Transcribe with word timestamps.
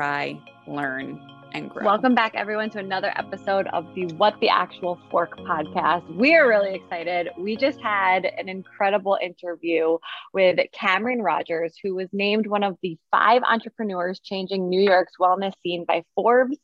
cry, 0.00 0.40
learn, 0.66 1.20
and 1.52 1.68
grow. 1.68 1.84
Welcome 1.84 2.14
back, 2.14 2.32
everyone, 2.34 2.70
to 2.70 2.78
another 2.78 3.12
episode 3.16 3.66
of 3.66 3.84
the 3.94 4.06
What 4.14 4.34
the 4.40 4.48
Actual 4.48 4.98
Fork 5.10 5.38
podcast. 5.40 6.10
We 6.16 6.34
are 6.36 6.48
really 6.48 6.74
excited. 6.74 7.28
We 7.36 7.54
just 7.54 7.78
had 7.82 8.24
an 8.24 8.48
incredible 8.48 9.18
interview 9.22 9.98
with 10.32 10.58
Cameron 10.72 11.20
Rogers, 11.20 11.74
who 11.82 11.94
was 11.96 12.08
named 12.14 12.46
one 12.46 12.62
of 12.62 12.78
the 12.82 12.96
five 13.10 13.42
entrepreneurs 13.42 14.20
changing 14.20 14.70
New 14.70 14.80
York's 14.80 15.12
wellness 15.20 15.52
scene 15.62 15.84
by 15.86 16.02
Forbes 16.14 16.56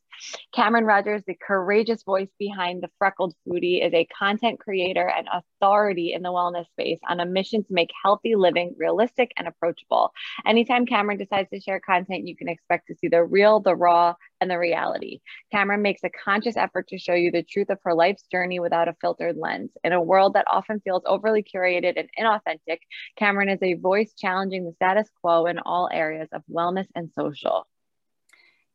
Cameron 0.55 0.85
Rogers, 0.85 1.23
the 1.27 1.35
courageous 1.35 2.03
voice 2.03 2.31
behind 2.39 2.83
the 2.83 2.91
Freckled 2.99 3.35
Foodie, 3.47 3.87
is 3.87 3.93
a 3.93 4.07
content 4.07 4.59
creator 4.59 5.09
and 5.09 5.29
authority 5.33 6.13
in 6.13 6.23
the 6.23 6.31
wellness 6.31 6.67
space 6.71 6.99
on 7.09 7.21
a 7.21 7.27
mission 7.27 7.63
to 7.65 7.75
make 7.75 7.91
healthy 8.03 8.35
living 8.35 8.75
realistic 8.79 9.33
and 9.37 9.47
approachable. 9.47 10.13
Anytime 10.47 10.87
Cameron 10.87 11.19
decides 11.19 11.51
to 11.51 11.61
share 11.61 11.81
content, 11.81 12.27
you 12.27 12.37
can 12.37 12.49
expect 12.49 12.87
to 12.89 12.95
see 12.95 13.09
the 13.09 13.25
real, 13.25 13.61
the 13.61 13.77
raw, 13.77 14.15
and 14.41 14.51
the 14.51 14.59
reality. 14.59 15.21
Cameron 15.53 15.83
makes 15.83 16.05
a 16.05 16.11
conscious 16.11 16.57
effort 16.57 16.89
to 16.89 16.99
show 16.99 17.15
you 17.15 17.31
the 17.31 17.43
truth 17.43 17.71
of 17.71 17.79
her 17.85 17.95
life's 17.95 18.27
journey 18.31 18.61
without 18.61 18.89
a 18.89 18.97
filtered 19.01 19.37
lens. 19.37 19.71
In 19.85 19.93
a 19.93 20.03
world 20.03 20.35
that 20.35 20.47
often 20.49 20.81
feels 20.81 21.03
overly 21.07 21.43
curated 21.43 21.99
and 21.99 22.09
inauthentic, 22.19 22.79
Cameron 23.17 23.49
is 23.49 23.63
a 23.63 23.75
voice 23.75 24.15
challenging 24.15 24.65
the 24.65 24.73
status 24.73 25.09
quo 25.21 25.47
in 25.47 25.59
all 25.59 25.89
areas 25.93 26.29
of 26.33 26.43
wellness 26.51 26.87
and 26.95 27.11
social. 27.13 27.67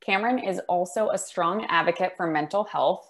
Cameron 0.01 0.39
is 0.39 0.59
also 0.67 1.09
a 1.09 1.17
strong 1.17 1.65
advocate 1.65 2.13
for 2.17 2.27
mental 2.27 2.63
health. 2.63 3.07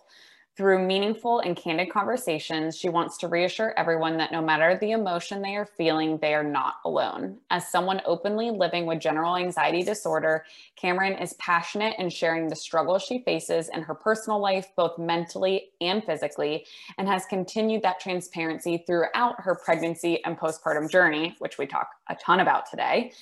Through 0.58 0.86
meaningful 0.86 1.40
and 1.40 1.56
candid 1.56 1.90
conversations, 1.90 2.78
she 2.78 2.90
wants 2.90 3.18
to 3.20 3.30
reassure 3.30 3.74
everyone 3.78 4.18
that 4.18 4.34
no 4.34 4.42
matter 4.42 4.78
the 4.78 4.92
emotion 4.92 5.42
they 5.42 5.56
are 5.56 5.66
feeling, 5.66 6.18
they 6.18 6.34
are 6.34 6.44
not 6.44 6.76
alone. 6.84 7.38
As 7.50 7.72
someone 7.72 8.02
openly 8.06 8.52
living 8.52 8.86
with 8.86 9.00
general 9.00 9.38
anxiety 9.38 9.82
disorder, 9.82 10.44
Cameron 10.76 11.14
is 11.14 11.34
passionate 11.36 11.96
in 12.00 12.10
sharing 12.10 12.50
the 12.50 12.56
struggles 12.56 13.04
she 13.04 13.24
faces 13.24 13.70
in 13.70 13.82
her 13.82 13.96
personal 13.96 14.42
life, 14.42 14.68
both 14.76 15.00
mentally 15.00 15.70
and 15.80 16.04
physically, 16.04 16.66
and 16.98 17.08
has 17.08 17.26
continued 17.26 17.82
that 17.84 18.02
transparency 18.02 18.84
throughout 18.86 19.40
her 19.40 19.56
pregnancy 19.56 20.22
and 20.26 20.38
postpartum 20.38 20.92
journey, 20.92 21.34
which 21.40 21.58
we 21.58 21.66
talk 21.66 21.88
a 22.10 22.16
ton 22.16 22.42
about 22.42 22.70
today. 22.70 23.14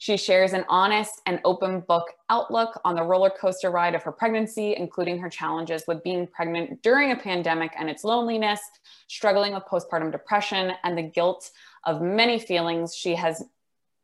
She 0.00 0.16
shares 0.16 0.52
an 0.52 0.64
honest 0.68 1.20
and 1.26 1.40
open 1.44 1.80
book 1.80 2.06
outlook 2.30 2.80
on 2.84 2.94
the 2.94 3.02
roller 3.02 3.30
coaster 3.30 3.70
ride 3.70 3.96
of 3.96 4.02
her 4.04 4.12
pregnancy, 4.12 4.76
including 4.76 5.18
her 5.18 5.28
challenges 5.28 5.82
with 5.88 6.04
being 6.04 6.26
pregnant 6.28 6.82
during 6.82 7.10
a 7.10 7.16
pandemic 7.16 7.72
and 7.76 7.90
its 7.90 8.04
loneliness, 8.04 8.60
struggling 9.08 9.54
with 9.54 9.64
postpartum 9.64 10.12
depression, 10.12 10.72
and 10.84 10.96
the 10.96 11.02
guilt 11.02 11.50
of 11.84 12.00
many 12.00 12.38
feelings 12.38 12.94
she 12.94 13.16
has 13.16 13.44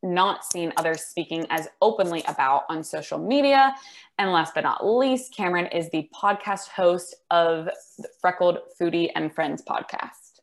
not 0.03 0.45
seen 0.45 0.73
others 0.77 1.03
speaking 1.05 1.47
as 1.49 1.69
openly 1.81 2.23
about 2.27 2.65
on 2.69 2.83
social 2.83 3.19
media. 3.19 3.75
And 4.19 4.33
last 4.33 4.53
but 4.55 4.65
not 4.65 4.87
least, 4.87 5.35
Cameron 5.35 5.67
is 5.67 5.91
the 5.91 6.09
podcast 6.15 6.69
host 6.69 7.15
of 7.31 7.69
the 7.99 8.09
Freckled 8.21 8.59
Foodie 8.79 9.11
and 9.15 9.35
Friends 9.35 9.63
podcast. 9.63 10.41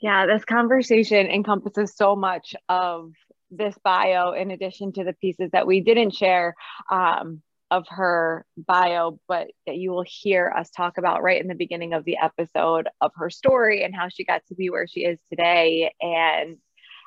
Yeah, 0.00 0.26
this 0.26 0.44
conversation 0.44 1.26
encompasses 1.28 1.94
so 1.94 2.16
much 2.16 2.54
of 2.68 3.12
this 3.50 3.76
bio 3.84 4.32
in 4.32 4.50
addition 4.50 4.92
to 4.92 5.04
the 5.04 5.12
pieces 5.12 5.50
that 5.52 5.66
we 5.66 5.80
didn't 5.80 6.14
share 6.14 6.54
um, 6.90 7.42
of 7.70 7.86
her 7.88 8.44
bio, 8.56 9.18
but 9.26 9.48
that 9.66 9.76
you 9.76 9.90
will 9.90 10.04
hear 10.06 10.52
us 10.56 10.70
talk 10.70 10.98
about 10.98 11.22
right 11.22 11.40
in 11.40 11.48
the 11.48 11.54
beginning 11.54 11.92
of 11.92 12.04
the 12.04 12.16
episode 12.22 12.88
of 13.00 13.12
her 13.16 13.30
story 13.30 13.82
and 13.82 13.94
how 13.94 14.08
she 14.08 14.24
got 14.24 14.42
to 14.48 14.54
be 14.54 14.70
where 14.70 14.86
she 14.86 15.00
is 15.00 15.18
today 15.30 15.92
and 16.00 16.58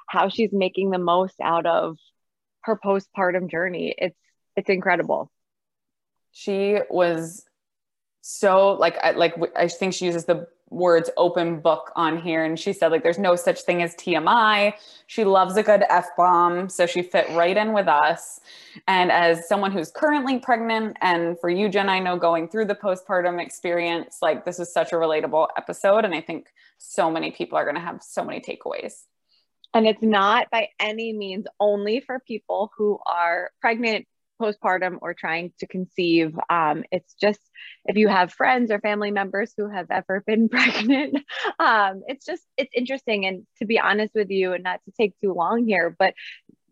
how 0.08 0.30
she's 0.30 0.52
making 0.52 0.90
the 0.90 0.98
most 0.98 1.36
out 1.42 1.66
of 1.66 1.98
her 2.62 2.78
postpartum 2.84 3.50
journey. 3.50 3.94
It's 3.98 4.18
it's 4.56 4.70
incredible. 4.70 5.32
She 6.32 6.78
was 6.90 7.46
so 8.22 8.72
like 8.74 8.98
I, 9.02 9.12
like 9.12 9.36
I 9.56 9.68
think 9.68 9.94
she 9.94 10.06
uses 10.06 10.26
the 10.26 10.48
words 10.70 11.10
open 11.18 11.60
book 11.60 11.92
on 11.96 12.18
here 12.18 12.44
and 12.44 12.60
she 12.60 12.74
said 12.74 12.92
like 12.92 13.04
there's 13.04 13.18
no 13.18 13.36
such 13.36 13.62
thing 13.62 13.82
as 13.82 13.96
TMI. 13.96 14.74
She 15.08 15.24
loves 15.24 15.56
a 15.56 15.64
good 15.64 15.84
F 15.90 16.10
bomb, 16.18 16.70
so 16.70 16.86
she 16.86 17.02
fit 17.02 17.30
right 17.32 17.56
in 17.56 17.74
with 17.74 17.88
us. 17.88 18.42
And 18.88 19.12
as 19.12 19.48
someone 19.48 19.72
who's 19.72 19.92
currently 19.92 20.40
pregnant 20.40 20.98
and 21.02 21.40
for 21.40 21.50
you 21.50 21.70
Jen 21.70 21.90
I 21.90 22.00
know 22.00 22.18
going 22.18 22.50
through 22.50 22.66
the 22.66 22.76
postpartum 22.76 23.42
experience, 23.42 24.20
like 24.22 24.46
this 24.46 24.60
is 24.60 24.72
such 24.72 24.92
a 24.92 24.96
relatable 24.96 25.48
episode 25.58 26.06
and 26.06 26.14
I 26.14 26.22
think 26.22 26.48
so 26.78 27.10
many 27.10 27.32
people 27.32 27.58
are 27.58 27.64
going 27.64 27.76
to 27.76 27.82
have 27.82 28.04
so 28.04 28.24
many 28.24 28.42
takeaways. 28.42 29.04
And 29.74 29.86
it's 29.86 30.02
not 30.02 30.50
by 30.52 30.70
any 30.80 31.14
means 31.14 31.46
only 31.60 32.00
for 32.02 32.20
people 32.20 32.72
who 32.78 33.00
are 33.06 33.52
pregnant 33.62 34.08
postpartum 34.42 34.98
or 35.02 35.14
trying 35.14 35.54
to 35.60 35.68
conceive. 35.68 36.38
Um, 36.50 36.84
it's 36.92 37.14
just 37.14 37.40
if 37.86 37.98
you 37.98 38.08
have 38.08 38.34
friends 38.34 38.72
or 38.72 38.80
family 38.80 39.12
members 39.12 39.54
who 39.58 39.70
have 39.70 39.92
ever 39.92 40.24
been 40.28 40.50
pregnant, 40.50 41.18
um, 41.60 42.04
it's 42.08 42.26
just, 42.26 42.44
it's 42.58 42.74
interesting. 42.76 43.26
And 43.26 43.46
to 43.60 43.66
be 43.66 43.80
honest 43.80 44.14
with 44.16 44.30
you, 44.30 44.54
and 44.54 44.64
not 44.64 44.82
to 44.86 44.92
take 44.92 45.20
too 45.20 45.34
long 45.34 45.66
here, 45.68 45.96
but 45.98 46.14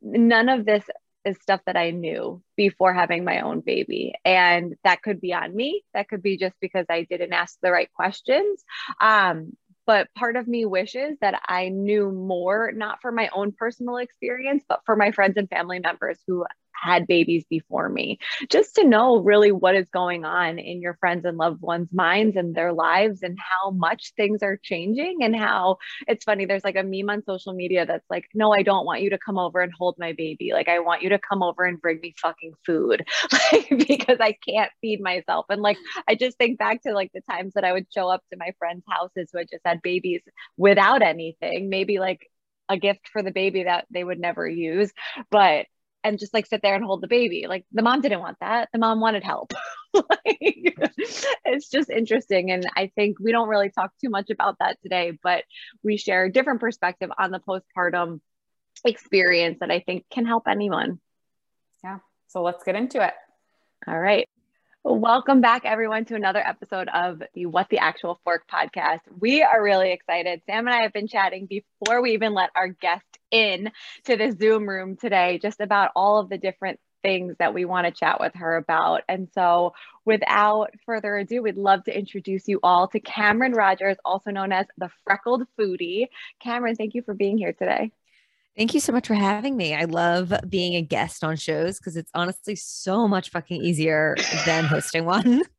none 0.01 0.49
of 0.49 0.65
this 0.65 0.83
is 1.25 1.41
stuff 1.41 1.61
that 1.65 1.75
I 1.75 1.89
knew 1.89 2.41
before 2.55 2.93
having 2.93 3.23
my 3.23 3.41
own 3.41 3.61
baby. 3.61 4.13
And 4.23 4.75
that 4.83 5.01
could 5.01 5.19
be 5.19 5.33
on 5.33 5.55
me. 5.55 5.83
That 5.93 6.07
could 6.07 6.21
be 6.21 6.37
just 6.37 6.55
because 6.61 6.85
I 6.89 7.03
didn't 7.03 7.33
ask 7.33 7.57
the 7.61 7.71
right 7.71 7.91
questions. 7.93 8.63
Um, 9.01 9.53
but 9.85 10.07
part 10.15 10.35
of 10.35 10.47
me 10.47 10.65
wishes 10.65 11.17
that 11.21 11.41
I 11.47 11.69
knew 11.69 12.11
more, 12.11 12.71
not 12.71 13.01
for 13.01 13.11
my 13.11 13.29
own 13.33 13.51
personal 13.51 13.97
experience, 13.97 14.63
but 14.67 14.81
for 14.85 14.95
my 14.95 15.11
friends 15.11 15.37
and 15.37 15.49
family 15.49 15.79
members 15.79 16.19
who 16.27 16.45
had 16.81 17.07
babies 17.07 17.45
before 17.49 17.89
me, 17.89 18.19
just 18.49 18.75
to 18.75 18.83
know 18.85 19.19
really 19.19 19.51
what 19.51 19.75
is 19.75 19.89
going 19.89 20.25
on 20.25 20.59
in 20.59 20.81
your 20.81 20.95
friends 20.95 21.25
and 21.25 21.37
loved 21.37 21.61
ones' 21.61 21.93
minds 21.93 22.35
and 22.35 22.55
their 22.55 22.73
lives 22.73 23.23
and 23.23 23.37
how 23.39 23.71
much 23.71 24.13
things 24.15 24.43
are 24.43 24.57
changing. 24.61 25.23
And 25.23 25.35
how 25.35 25.77
it's 26.07 26.23
funny, 26.23 26.45
there's 26.45 26.63
like 26.63 26.75
a 26.75 26.83
meme 26.83 27.09
on 27.09 27.23
social 27.23 27.53
media 27.53 27.85
that's 27.85 28.09
like, 28.09 28.25
no, 28.33 28.53
I 28.53 28.63
don't 28.63 28.85
want 28.85 29.01
you 29.01 29.11
to 29.11 29.17
come 29.17 29.37
over 29.37 29.61
and 29.61 29.71
hold 29.77 29.95
my 29.97 30.13
baby. 30.13 30.51
Like, 30.53 30.69
I 30.69 30.79
want 30.79 31.01
you 31.01 31.09
to 31.09 31.19
come 31.19 31.43
over 31.43 31.63
and 31.63 31.81
bring 31.81 31.99
me 31.99 32.13
fucking 32.17 32.53
food, 32.65 33.05
like, 33.31 33.69
because 33.69 34.17
I 34.19 34.33
can't 34.47 34.71
feed 34.81 35.01
myself. 35.01 35.45
And 35.49 35.61
like, 35.61 35.77
I 36.07 36.15
just 36.15 36.37
think 36.37 36.59
back 36.59 36.83
to 36.83 36.93
like 36.93 37.11
the 37.13 37.21
times 37.21 37.53
that 37.55 37.63
I 37.63 37.73
would 37.73 37.87
show 37.93 38.09
up 38.09 38.23
to 38.31 38.37
my 38.37 38.53
friends' 38.59 38.83
houses 38.87 39.29
who 39.31 39.39
had 39.39 39.49
just 39.49 39.65
had 39.65 39.81
babies 39.81 40.21
without 40.57 41.01
anything, 41.01 41.69
maybe 41.69 41.99
like 41.99 42.29
a 42.69 42.77
gift 42.77 43.07
for 43.11 43.21
the 43.21 43.31
baby 43.31 43.63
that 43.63 43.85
they 43.91 44.03
would 44.03 44.19
never 44.19 44.47
use. 44.47 44.91
But 45.29 45.67
and 46.05 46.19
just 46.19 46.35
like 46.35 46.45
sit 46.45 46.61
there 46.61 46.75
and 46.75 46.85
hold 46.85 47.01
the 47.01 47.07
baby. 47.07 47.47
Like 47.49 47.65
the 47.71 47.81
mom 47.81 48.01
didn't 48.01 48.19
want 48.19 48.37
that. 48.39 48.69
The 48.71 48.77
mom 48.77 49.01
wanted 49.01 49.23
help. 49.23 49.53
like, 49.93 50.37
it's 51.45 51.69
just 51.69 51.89
interesting. 51.89 52.51
And 52.51 52.63
I 52.77 52.91
think 52.95 53.17
we 53.19 53.31
don't 53.31 53.49
really 53.49 53.71
talk 53.71 53.91
too 53.99 54.11
much 54.11 54.29
about 54.29 54.57
that 54.59 54.77
today, 54.83 55.17
but 55.23 55.45
we 55.83 55.97
share 55.97 56.25
a 56.25 56.31
different 56.31 56.59
perspective 56.59 57.09
on 57.17 57.31
the 57.31 57.39
postpartum 57.39 58.21
experience 58.85 59.57
that 59.61 59.71
I 59.71 59.79
think 59.79 60.05
can 60.11 60.27
help 60.27 60.47
anyone. 60.47 60.99
Yeah. 61.83 61.97
So 62.27 62.43
let's 62.43 62.63
get 62.63 62.75
into 62.75 63.03
it. 63.03 63.13
All 63.87 63.99
right. 63.99 64.29
Welcome 64.83 65.41
back, 65.41 65.65
everyone, 65.65 66.05
to 66.05 66.15
another 66.15 66.45
episode 66.45 66.87
of 66.89 67.23
the 67.33 67.47
What 67.47 67.69
the 67.69 67.79
Actual 67.79 68.19
Fork 68.23 68.43
podcast. 68.47 68.99
We 69.19 69.41
are 69.41 69.63
really 69.63 69.91
excited. 69.91 70.43
Sam 70.45 70.67
and 70.67 70.75
I 70.75 70.83
have 70.83 70.93
been 70.93 71.07
chatting 71.07 71.47
before 71.47 72.03
we 72.03 72.13
even 72.13 72.35
let 72.35 72.51
our 72.55 72.67
guest 72.67 73.07
in 73.35 73.71
to 74.05 74.15
the 74.15 74.31
Zoom 74.31 74.67
room 74.67 74.95
today, 74.95 75.39
just 75.41 75.59
about 75.59 75.91
all 75.95 76.19
of 76.19 76.29
the 76.29 76.37
different 76.37 76.79
things 77.01 77.35
that 77.37 77.53
we 77.53 77.65
want 77.65 77.85
to 77.85 77.91
chat 77.91 78.19
with 78.19 78.33
her 78.35 78.55
about. 78.55 79.03
And 79.07 79.27
so, 79.33 79.73
without 80.05 80.71
further 80.85 81.17
ado, 81.17 81.43
we'd 81.43 81.57
love 81.57 81.83
to 81.83 81.97
introduce 81.97 82.47
you 82.47 82.59
all 82.63 82.87
to 82.89 82.99
Cameron 82.99 83.51
Rogers, 83.51 83.97
also 84.05 84.31
known 84.31 84.51
as 84.51 84.65
the 84.77 84.89
Freckled 85.03 85.43
Foodie. 85.59 86.07
Cameron, 86.39 86.75
thank 86.75 86.95
you 86.95 87.01
for 87.01 87.13
being 87.13 87.37
here 87.37 87.53
today. 87.53 87.91
Thank 88.57 88.73
you 88.73 88.79
so 88.79 88.93
much 88.93 89.07
for 89.07 89.15
having 89.15 89.57
me. 89.57 89.75
I 89.75 89.83
love 89.83 90.33
being 90.47 90.75
a 90.75 90.81
guest 90.81 91.25
on 91.25 91.35
shows 91.35 91.77
because 91.77 91.97
it's 91.97 92.11
honestly 92.13 92.55
so 92.55 93.05
much 93.05 93.29
fucking 93.29 93.61
easier 93.61 94.15
than 94.45 94.63
hosting 94.63 95.03
one. 95.05 95.41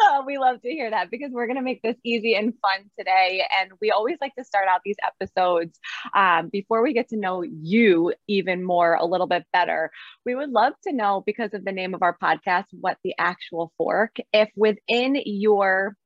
oh, 0.00 0.24
we 0.26 0.38
love 0.38 0.60
to 0.62 0.68
hear 0.68 0.90
that 0.90 1.10
because 1.10 1.30
we're 1.32 1.46
going 1.46 1.56
to 1.56 1.62
make 1.62 1.82
this 1.82 1.96
easy 2.04 2.34
and 2.34 2.54
fun 2.60 2.90
today. 2.98 3.44
And 3.60 3.72
we 3.80 3.90
always 3.90 4.18
like 4.20 4.34
to 4.36 4.44
start 4.44 4.68
out 4.68 4.80
these 4.84 4.96
episodes 5.04 5.78
um, 6.14 6.48
before 6.48 6.82
we 6.82 6.92
get 6.92 7.08
to 7.10 7.16
know 7.16 7.42
you 7.42 8.14
even 8.28 8.64
more, 8.64 8.94
a 8.94 9.04
little 9.04 9.26
bit 9.26 9.44
better. 9.52 9.90
We 10.24 10.34
would 10.34 10.50
love 10.50 10.74
to 10.84 10.92
know, 10.92 11.22
because 11.24 11.54
of 11.54 11.64
the 11.64 11.72
name 11.72 11.94
of 11.94 12.02
our 12.02 12.16
podcast, 12.22 12.64
what 12.72 12.98
the 13.04 13.14
actual 13.18 13.72
fork, 13.76 14.16
if 14.32 14.48
within 14.56 15.16
your 15.24 15.96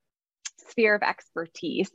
sphere 0.68 0.94
of 0.94 1.02
expertise. 1.02 1.90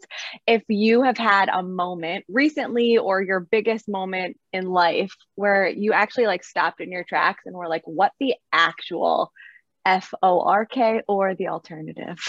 If 0.47 0.63
you 0.67 1.01
have 1.03 1.17
had 1.17 1.49
a 1.49 1.63
moment 1.63 2.25
recently 2.27 2.97
or 2.97 3.21
your 3.21 3.39
biggest 3.39 3.89
moment 3.89 4.37
in 4.53 4.65
life 4.65 5.13
where 5.35 5.67
you 5.67 5.93
actually 5.93 6.27
like 6.27 6.43
stopped 6.43 6.81
in 6.81 6.91
your 6.91 7.03
tracks 7.03 7.43
and 7.45 7.55
were 7.55 7.67
like, 7.67 7.83
what 7.85 8.11
the 8.19 8.35
actual 8.53 9.31
F 9.89 10.13
O 10.21 10.41
R 10.41 10.65
K 10.65 11.01
or 11.07 11.33
the 11.33 11.47
alternative. 11.47 12.19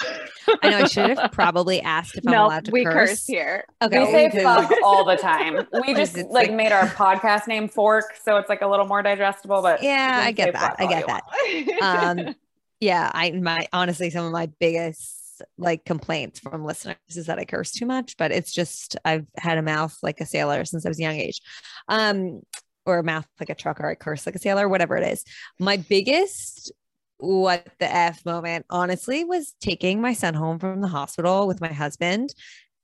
I 0.63 0.71
know 0.71 0.79
I 0.79 0.85
should 0.87 1.19
have 1.19 1.31
probably 1.33 1.83
asked 1.83 2.17
if 2.17 2.27
I'm 2.27 2.33
nope, 2.33 2.47
allowed 2.47 2.65
to 2.65 2.71
we 2.71 2.85
curse. 2.85 3.11
curse 3.11 3.27
here. 3.27 3.65
Okay, 3.83 3.99
we 3.99 4.07
say 4.07 4.43
fuck 4.43 4.73
all 4.85 5.05
the 5.05 5.17
time. 5.17 5.67
We 5.87 5.93
just 5.93 6.17
like, 6.17 6.31
like, 6.31 6.53
made 6.53 6.73
our 6.73 6.87
podcast 6.87 7.47
name 7.49 7.69
Fork, 7.69 8.17
so 8.25 8.39
it's 8.39 8.49
like 8.49 8.63
a 8.63 8.67
little 8.67 8.87
more 8.87 9.03
digestible. 9.03 9.61
But 9.61 9.83
yeah, 9.83 10.23
I 10.25 10.33
get 10.33 10.55
that. 10.55 10.77
I 10.79 10.87
get 10.87 11.07
that. 11.07 11.83
um, 11.83 12.35
yeah, 12.81 13.11
I 13.13 13.31
my 13.33 13.69
honestly 13.75 14.09
some 14.09 14.25
of 14.25 14.33
my 14.33 14.47
biggest 14.59 15.43
like 15.59 15.85
complaints 15.85 16.41
from 16.41 16.65
listeners 16.65 16.97
is 17.11 17.27
that 17.27 17.39
I 17.39 17.45
curse 17.45 17.73
too 17.73 17.87
much, 17.87 18.17
but 18.17 18.33
it's 18.33 18.53
just 18.55 18.97
I've 19.05 19.27
had 19.37 19.59
a 19.59 19.63
mouth 19.63 19.97
like 20.03 20.21
a 20.21 20.27
sailor 20.27 20.65
since 20.65 20.87
I 20.87 20.89
was 20.89 20.99
a 20.99 21.03
young 21.03 21.17
age. 21.17 21.43
Um, 21.89 22.41
or 22.87 22.99
a 22.99 23.05
mouth 23.05 23.27
like 23.39 23.51
a 23.51 23.55
trucker, 23.55 23.87
I 23.87 23.95
curse 23.95 24.25
like 24.27 24.35
a 24.35 24.39
sailor, 24.39 24.67
whatever 24.67 24.97
it 24.97 25.07
is. 25.07 25.25
My 25.59 25.77
biggest 25.77 26.73
what 27.21 27.67
the 27.79 27.93
F 27.93 28.25
moment, 28.25 28.67
honestly, 28.71 29.25
was 29.25 29.55
taking 29.61 30.01
my 30.01 30.13
son 30.13 30.35
home 30.35 30.59
from 30.59 30.81
the 30.81 30.89
hospital 30.89 31.47
with 31.47 31.61
my 31.61 31.73
husband 31.73 32.35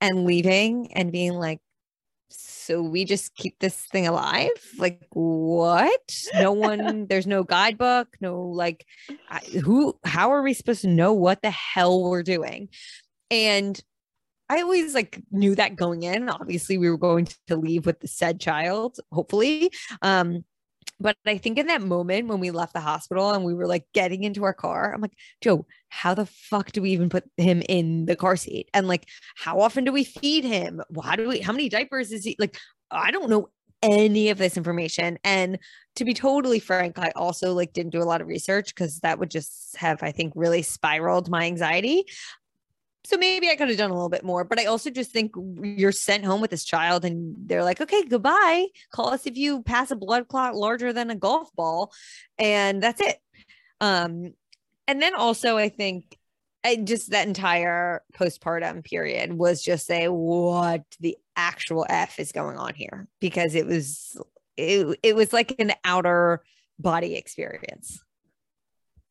and 0.01 0.25
leaving 0.25 0.93
and 0.93 1.11
being 1.11 1.33
like, 1.33 1.59
so 2.29 2.81
we 2.81 3.05
just 3.05 3.33
keep 3.35 3.57
this 3.59 3.75
thing 3.91 4.07
alive? 4.07 4.49
Like 4.77 5.01
what? 5.11 6.15
No 6.35 6.51
one 6.51 7.05
there's 7.09 7.27
no 7.27 7.43
guidebook 7.43 8.09
no 8.19 8.41
like 8.41 8.85
who 9.63 9.97
how 10.03 10.31
are 10.31 10.41
we 10.41 10.53
supposed 10.53 10.81
to 10.81 10.87
know 10.87 11.13
what 11.13 11.41
the 11.41 11.51
hell 11.51 12.03
we're 12.03 12.23
doing? 12.23 12.69
And 13.31 13.79
i 14.49 14.61
always 14.61 14.93
like 14.93 15.21
knew 15.31 15.55
that 15.55 15.75
going 15.75 16.03
in. 16.03 16.29
Obviously 16.29 16.77
we 16.77 16.89
were 16.89 16.97
going 16.97 17.27
to 17.47 17.55
leave 17.55 17.85
with 17.85 17.99
the 18.01 18.07
said 18.07 18.39
child 18.39 18.99
hopefully. 19.11 19.71
Um 20.01 20.43
but 20.99 21.17
I 21.25 21.37
think 21.37 21.57
in 21.57 21.67
that 21.67 21.81
moment 21.81 22.27
when 22.27 22.39
we 22.39 22.51
left 22.51 22.73
the 22.73 22.79
hospital 22.79 23.31
and 23.31 23.43
we 23.43 23.53
were 23.53 23.67
like 23.67 23.85
getting 23.93 24.23
into 24.23 24.43
our 24.43 24.53
car, 24.53 24.93
I'm 24.93 25.01
like, 25.01 25.17
Joe, 25.41 25.65
how 25.89 26.13
the 26.13 26.25
fuck 26.25 26.71
do 26.71 26.81
we 26.81 26.91
even 26.91 27.09
put 27.09 27.23
him 27.37 27.61
in 27.69 28.05
the 28.05 28.15
car 28.15 28.35
seat? 28.35 28.69
And 28.73 28.87
like, 28.87 29.07
how 29.35 29.59
often 29.59 29.83
do 29.83 29.91
we 29.91 30.03
feed 30.03 30.43
him? 30.43 30.81
How 31.03 31.15
do 31.15 31.29
we, 31.29 31.39
how 31.39 31.53
many 31.53 31.69
diapers 31.69 32.11
is 32.11 32.23
he 32.23 32.35
like? 32.39 32.57
I 32.89 33.11
don't 33.11 33.29
know 33.29 33.49
any 33.83 34.29
of 34.29 34.37
this 34.37 34.57
information. 34.57 35.19
And 35.23 35.59
to 35.95 36.05
be 36.05 36.13
totally 36.13 36.59
frank, 36.59 36.97
I 36.97 37.11
also 37.15 37.53
like 37.53 37.73
didn't 37.73 37.91
do 37.91 38.01
a 38.01 38.05
lot 38.05 38.21
of 38.21 38.27
research 38.27 38.73
because 38.73 38.99
that 38.99 39.19
would 39.19 39.29
just 39.29 39.75
have, 39.77 40.01
I 40.03 40.11
think, 40.11 40.33
really 40.35 40.61
spiraled 40.61 41.29
my 41.29 41.45
anxiety. 41.45 42.05
So 43.07 43.15
maybe 43.15 43.49
I 43.49 43.55
could 43.55 43.69
have 43.69 43.77
done 43.77 43.89
a 43.89 43.93
little 43.93 44.09
bit 44.09 44.25
more, 44.25 44.43
but 44.43 44.59
I 44.59 44.65
also 44.65 44.89
just 44.89 45.11
think 45.11 45.33
you're 45.61 45.93
sent 45.93 46.25
home 46.25 46.41
with 46.41 46.51
this 46.51 46.65
child 46.65 47.05
and 47.05 47.37
they're 47.39 47.63
like, 47.63 47.79
okay, 47.79 48.03
goodbye. 48.03 48.65
Call 48.91 49.07
us 49.11 49.25
if 49.25 49.37
you 49.37 49.63
pass 49.63 49.91
a 49.91 49.95
blood 49.95 50.27
clot 50.27 50.55
larger 50.55 50.91
than 50.91 51.09
a 51.09 51.15
golf 51.15 51.49
ball. 51.55 51.93
And 52.37 52.83
that's 52.83 52.99
it. 52.99 53.15
Um, 53.79 54.33
and 54.89 55.01
then 55.01 55.15
also, 55.15 55.55
I 55.55 55.69
think 55.69 56.17
I 56.65 56.75
just 56.75 57.11
that 57.11 57.29
entire 57.29 58.03
postpartum 58.13 58.83
period 58.83 59.31
was 59.31 59.63
just 59.63 59.89
a 59.89 60.09
what 60.09 60.83
the 60.99 61.15
actual 61.37 61.85
F 61.87 62.19
is 62.19 62.33
going 62.33 62.57
on 62.57 62.73
here 62.73 63.07
because 63.21 63.55
it 63.55 63.65
was, 63.65 64.21
it, 64.57 64.99
it 65.01 65.15
was 65.15 65.31
like 65.31 65.55
an 65.59 65.71
outer 65.85 66.43
body 66.77 67.15
experience. 67.15 68.03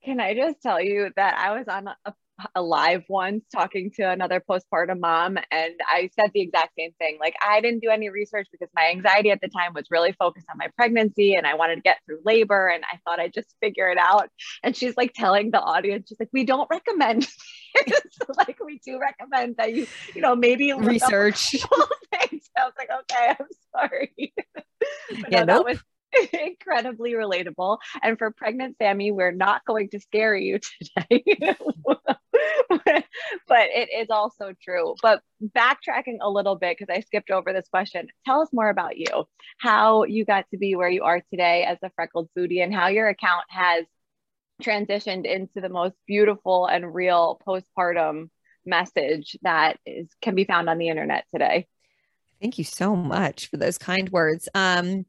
Can 0.04 0.20
I 0.20 0.34
just 0.34 0.60
tell 0.60 0.82
you 0.82 1.12
that 1.16 1.38
I 1.38 1.56
was 1.56 1.66
on 1.66 1.88
a 2.04 2.12
alive 2.54 3.02
once 3.08 3.44
talking 3.54 3.90
to 3.96 4.02
another 4.02 4.42
postpartum 4.48 5.00
mom 5.00 5.38
and 5.50 5.74
I 5.86 6.10
said 6.18 6.30
the 6.34 6.40
exact 6.40 6.72
same 6.78 6.92
thing. 6.98 7.18
Like 7.20 7.34
I 7.42 7.60
didn't 7.60 7.80
do 7.80 7.88
any 7.88 8.10
research 8.10 8.48
because 8.52 8.68
my 8.74 8.90
anxiety 8.90 9.30
at 9.30 9.40
the 9.40 9.48
time 9.48 9.72
was 9.74 9.86
really 9.90 10.12
focused 10.12 10.46
on 10.50 10.58
my 10.58 10.68
pregnancy 10.76 11.34
and 11.34 11.46
I 11.46 11.54
wanted 11.54 11.76
to 11.76 11.80
get 11.82 11.98
through 12.04 12.18
labor 12.24 12.68
and 12.68 12.84
I 12.92 12.98
thought 13.04 13.20
I'd 13.20 13.32
just 13.32 13.54
figure 13.60 13.88
it 13.88 13.98
out. 13.98 14.28
And 14.62 14.76
she's 14.76 14.96
like 14.96 15.12
telling 15.14 15.50
the 15.50 15.60
audience, 15.60 16.08
she's 16.08 16.20
like, 16.20 16.30
we 16.32 16.44
don't 16.44 16.68
recommend 16.70 17.26
like 18.36 18.58
we 18.64 18.80
do 18.84 18.98
recommend 18.98 19.56
that 19.56 19.74
you, 19.74 19.86
you 20.14 20.20
know, 20.20 20.36
maybe 20.36 20.72
research. 20.72 21.56
I 22.58 22.64
was 22.64 22.72
like, 22.78 22.90
okay, 23.00 23.34
I'm 23.38 23.46
sorry. 23.72 24.34
yeah, 25.30 25.44
no, 25.44 25.44
nope. 25.44 25.46
that 25.46 25.64
was 25.64 25.78
incredibly 26.32 27.12
relatable. 27.12 27.78
And 28.02 28.18
for 28.18 28.30
pregnant 28.30 28.76
Sammy, 28.78 29.12
we're 29.12 29.32
not 29.32 29.64
going 29.64 29.88
to 29.90 30.00
scare 30.00 30.36
you 30.36 30.58
today. 30.98 31.24
but 33.48 33.68
it 33.70 33.88
is 33.96 34.08
also 34.10 34.52
true. 34.62 34.94
But 35.02 35.22
backtracking 35.42 36.18
a 36.20 36.30
little 36.30 36.56
bit, 36.56 36.76
because 36.78 36.94
I 36.94 37.00
skipped 37.00 37.30
over 37.30 37.52
this 37.52 37.68
question, 37.68 38.08
tell 38.24 38.40
us 38.40 38.48
more 38.52 38.68
about 38.68 38.96
you, 38.96 39.24
how 39.58 40.04
you 40.04 40.24
got 40.24 40.46
to 40.50 40.58
be 40.58 40.76
where 40.76 40.88
you 40.88 41.04
are 41.04 41.22
today 41.30 41.64
as 41.64 41.78
a 41.82 41.90
freckled 41.90 42.28
foodie, 42.36 42.62
and 42.62 42.74
how 42.74 42.88
your 42.88 43.08
account 43.08 43.44
has 43.48 43.84
transitioned 44.62 45.26
into 45.26 45.60
the 45.60 45.68
most 45.68 45.94
beautiful 46.06 46.66
and 46.66 46.94
real 46.94 47.40
postpartum 47.46 48.30
message 48.64 49.36
that 49.42 49.78
is 49.86 50.08
can 50.20 50.34
be 50.34 50.44
found 50.44 50.68
on 50.68 50.78
the 50.78 50.88
internet 50.88 51.24
today. 51.32 51.66
Thank 52.40 52.58
you 52.58 52.64
so 52.64 52.94
much 52.94 53.48
for 53.48 53.56
those 53.56 53.78
kind 53.78 54.08
words. 54.10 54.48
Um, 54.54 55.06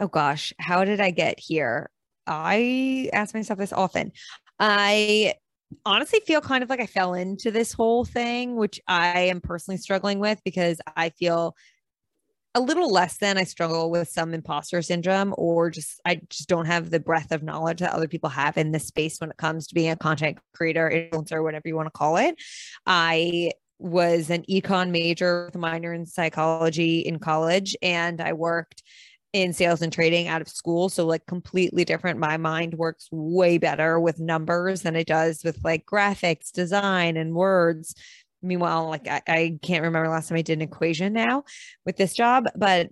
oh 0.00 0.08
gosh, 0.08 0.52
how 0.58 0.84
did 0.84 1.00
I 1.00 1.10
get 1.10 1.38
here? 1.38 1.90
I 2.26 3.10
ask 3.12 3.34
myself 3.34 3.58
this 3.58 3.72
often. 3.72 4.12
I 4.58 5.34
honestly 5.84 6.20
feel 6.20 6.40
kind 6.40 6.62
of 6.62 6.70
like 6.70 6.80
I 6.80 6.86
fell 6.86 7.14
into 7.14 7.50
this 7.50 7.72
whole 7.72 8.04
thing, 8.04 8.56
which 8.56 8.80
I 8.88 9.20
am 9.20 9.40
personally 9.40 9.78
struggling 9.78 10.18
with 10.18 10.40
because 10.44 10.80
I 10.96 11.10
feel 11.10 11.54
a 12.56 12.60
little 12.60 12.90
less 12.90 13.18
than 13.18 13.36
I 13.36 13.44
struggle 13.44 13.90
with 13.90 14.08
some 14.08 14.32
imposter 14.32 14.80
syndrome, 14.80 15.34
or 15.36 15.70
just 15.70 16.00
I 16.04 16.20
just 16.28 16.48
don't 16.48 16.66
have 16.66 16.90
the 16.90 17.00
breadth 17.00 17.32
of 17.32 17.42
knowledge 17.42 17.80
that 17.80 17.92
other 17.92 18.06
people 18.06 18.30
have 18.30 18.56
in 18.56 18.70
this 18.70 18.86
space 18.86 19.18
when 19.18 19.30
it 19.30 19.36
comes 19.36 19.66
to 19.66 19.74
being 19.74 19.90
a 19.90 19.96
content 19.96 20.38
creator, 20.54 20.88
influencer, 20.88 21.42
whatever 21.42 21.66
you 21.66 21.74
want 21.74 21.86
to 21.86 21.98
call 21.98 22.16
it. 22.16 22.36
I 22.86 23.50
was 23.78 24.30
an 24.30 24.42
econ 24.48 24.90
major 24.90 25.46
with 25.46 25.54
a 25.54 25.58
minor 25.58 25.92
in 25.92 26.06
psychology 26.06 27.00
in 27.00 27.18
college, 27.18 27.76
and 27.82 28.20
I 28.20 28.32
worked 28.32 28.82
in 29.32 29.52
sales 29.52 29.82
and 29.82 29.92
trading 29.92 30.28
out 30.28 30.40
of 30.40 30.48
school. 30.48 30.88
So, 30.88 31.04
like, 31.06 31.26
completely 31.26 31.84
different. 31.84 32.20
My 32.20 32.36
mind 32.36 32.74
works 32.74 33.08
way 33.10 33.58
better 33.58 33.98
with 33.98 34.20
numbers 34.20 34.82
than 34.82 34.94
it 34.96 35.08
does 35.08 35.42
with 35.44 35.58
like 35.64 35.84
graphics, 35.84 36.52
design, 36.52 37.16
and 37.16 37.34
words. 37.34 37.94
Meanwhile, 38.42 38.88
like, 38.88 39.08
I, 39.08 39.22
I 39.26 39.58
can't 39.60 39.82
remember 39.82 40.08
last 40.08 40.28
time 40.28 40.38
I 40.38 40.42
did 40.42 40.58
an 40.58 40.62
equation 40.62 41.12
now 41.12 41.44
with 41.84 41.96
this 41.96 42.14
job, 42.14 42.46
but 42.54 42.90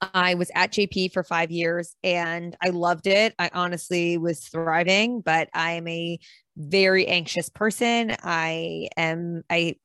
I 0.00 0.34
was 0.34 0.50
at 0.54 0.72
JP 0.72 1.12
for 1.12 1.24
five 1.24 1.50
years 1.50 1.96
and 2.04 2.56
I 2.62 2.68
loved 2.68 3.06
it. 3.06 3.34
I 3.38 3.50
honestly 3.52 4.16
was 4.16 4.40
thriving, 4.40 5.22
but 5.22 5.48
I 5.52 5.72
am 5.72 5.88
a 5.88 6.20
very 6.56 7.06
anxious 7.08 7.48
person. 7.48 8.14
I 8.22 8.88
am, 8.96 9.42
I 9.50 9.76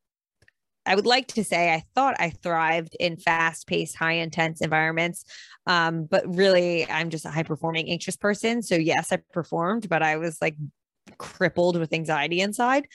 I 0.85 0.95
would 0.95 1.05
like 1.05 1.27
to 1.29 1.43
say 1.43 1.73
I 1.73 1.83
thought 1.95 2.15
I 2.19 2.29
thrived 2.29 2.95
in 2.99 3.17
fast 3.17 3.67
paced, 3.67 3.95
high 3.95 4.13
intense 4.13 4.61
environments. 4.61 5.25
Um, 5.65 6.05
but 6.05 6.23
really, 6.35 6.89
I'm 6.89 7.09
just 7.09 7.25
a 7.25 7.29
high 7.29 7.43
performing, 7.43 7.89
anxious 7.89 8.17
person. 8.17 8.61
So, 8.61 8.75
yes, 8.75 9.11
I 9.11 9.17
performed, 9.31 9.87
but 9.89 10.03
I 10.03 10.17
was 10.17 10.41
like 10.41 10.55
crippled 11.17 11.79
with 11.79 11.93
anxiety 11.93 12.41
inside. 12.41 12.87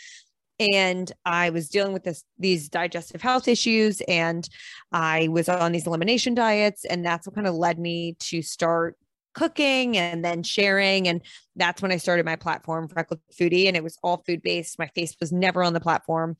And 0.61 1.11
I 1.25 1.50
was 1.50 1.68
dealing 1.68 1.92
with 1.92 2.02
this 2.02 2.25
these 2.37 2.68
digestive 2.68 3.23
health 3.23 3.47
issues, 3.47 4.00
and 4.09 4.49
I 4.90 5.28
was 5.28 5.49
on 5.49 5.71
these 5.71 5.87
elimination 5.87 6.35
diets, 6.35 6.85
and 6.85 7.07
that's 7.07 7.26
what 7.26 7.37
kind 7.37 7.47
of 7.47 7.54
led 7.54 7.78
me 7.78 8.16
to 8.21 8.42
start 8.42 8.97
cooking 9.35 9.97
and 9.97 10.25
then 10.25 10.42
sharing. 10.42 11.07
And 11.07 11.23
that's 11.54 11.80
when 11.80 11.92
I 11.92 11.97
started 11.97 12.26
my 12.26 12.35
platform, 12.35 12.88
Freckled 12.88 13.21
Foodie, 13.33 13.68
and 13.68 13.76
it 13.76 13.85
was 13.85 13.99
all 14.02 14.25
food 14.26 14.42
based. 14.42 14.80
My 14.80 14.88
face 14.88 15.14
was 15.21 15.30
never 15.30 15.62
on 15.62 15.75
the 15.75 15.80
platform 15.80 16.37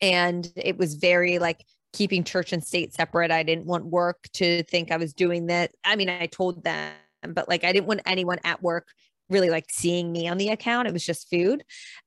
and 0.00 0.50
it 0.56 0.78
was 0.78 0.94
very 0.94 1.38
like 1.38 1.64
keeping 1.92 2.24
church 2.24 2.52
and 2.52 2.62
state 2.62 2.94
separate. 2.94 3.30
I 3.30 3.42
didn't 3.42 3.66
want 3.66 3.86
work 3.86 4.28
to 4.34 4.62
think 4.64 4.90
I 4.90 4.96
was 4.96 5.12
doing 5.12 5.46
that. 5.46 5.72
I 5.84 5.96
mean, 5.96 6.08
I 6.08 6.26
told 6.26 6.62
them 6.64 6.92
but 7.28 7.48
like 7.48 7.64
I 7.64 7.72
didn't 7.72 7.86
want 7.86 8.02
anyone 8.06 8.38
at 8.44 8.62
work 8.62 8.88
really 9.28 9.50
like 9.50 9.66
seeing 9.70 10.10
me 10.12 10.28
on 10.28 10.38
the 10.38 10.48
account. 10.48 10.88
It 10.88 10.92
was 10.92 11.04
just 11.04 11.30
food. 11.30 11.62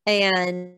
And 0.06 0.76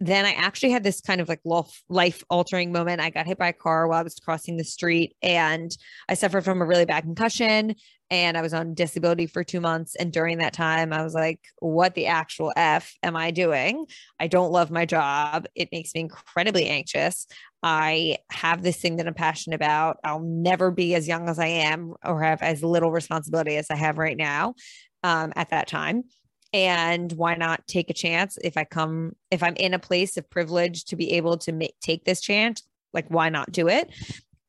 then 0.00 0.24
I 0.24 0.32
actually 0.32 0.70
had 0.70 0.84
this 0.84 1.00
kind 1.00 1.20
of 1.20 1.28
like 1.28 1.40
life 1.88 2.22
altering 2.30 2.70
moment. 2.70 3.00
I 3.00 3.10
got 3.10 3.26
hit 3.26 3.38
by 3.38 3.48
a 3.48 3.52
car 3.52 3.88
while 3.88 3.98
I 3.98 4.04
was 4.04 4.14
crossing 4.14 4.56
the 4.56 4.64
street 4.64 5.16
and 5.22 5.76
I 6.08 6.14
suffered 6.14 6.44
from 6.44 6.62
a 6.62 6.66
really 6.66 6.84
bad 6.84 7.02
concussion 7.02 7.74
and 8.10 8.38
I 8.38 8.42
was 8.42 8.54
on 8.54 8.74
disability 8.74 9.26
for 9.26 9.42
two 9.42 9.60
months. 9.60 9.96
And 9.96 10.12
during 10.12 10.38
that 10.38 10.52
time, 10.52 10.92
I 10.92 11.02
was 11.02 11.14
like, 11.14 11.40
what 11.58 11.94
the 11.94 12.06
actual 12.06 12.52
F 12.56 12.94
am 13.02 13.16
I 13.16 13.32
doing? 13.32 13.86
I 14.20 14.28
don't 14.28 14.52
love 14.52 14.70
my 14.70 14.86
job. 14.86 15.46
It 15.54 15.68
makes 15.72 15.94
me 15.94 16.02
incredibly 16.02 16.68
anxious. 16.68 17.26
I 17.62 18.18
have 18.30 18.62
this 18.62 18.76
thing 18.76 18.96
that 18.96 19.08
I'm 19.08 19.14
passionate 19.14 19.56
about. 19.56 19.98
I'll 20.04 20.20
never 20.20 20.70
be 20.70 20.94
as 20.94 21.08
young 21.08 21.28
as 21.28 21.40
I 21.40 21.46
am 21.46 21.94
or 22.04 22.22
have 22.22 22.40
as 22.40 22.62
little 22.62 22.92
responsibility 22.92 23.56
as 23.56 23.66
I 23.68 23.74
have 23.74 23.98
right 23.98 24.16
now 24.16 24.54
um, 25.02 25.32
at 25.36 25.50
that 25.50 25.68
time 25.68 26.04
and 26.52 27.12
why 27.12 27.34
not 27.34 27.66
take 27.66 27.90
a 27.90 27.94
chance? 27.94 28.38
If 28.42 28.56
i 28.56 28.64
come 28.64 29.14
if 29.30 29.42
i'm 29.42 29.56
in 29.56 29.74
a 29.74 29.78
place 29.78 30.16
of 30.16 30.28
privilege 30.30 30.84
to 30.86 30.96
be 30.96 31.12
able 31.12 31.38
to 31.38 31.52
make, 31.52 31.78
take 31.80 32.04
this 32.04 32.20
chance 32.20 32.62
like 32.92 33.06
why 33.08 33.28
not 33.28 33.52
do 33.52 33.68
it? 33.68 33.90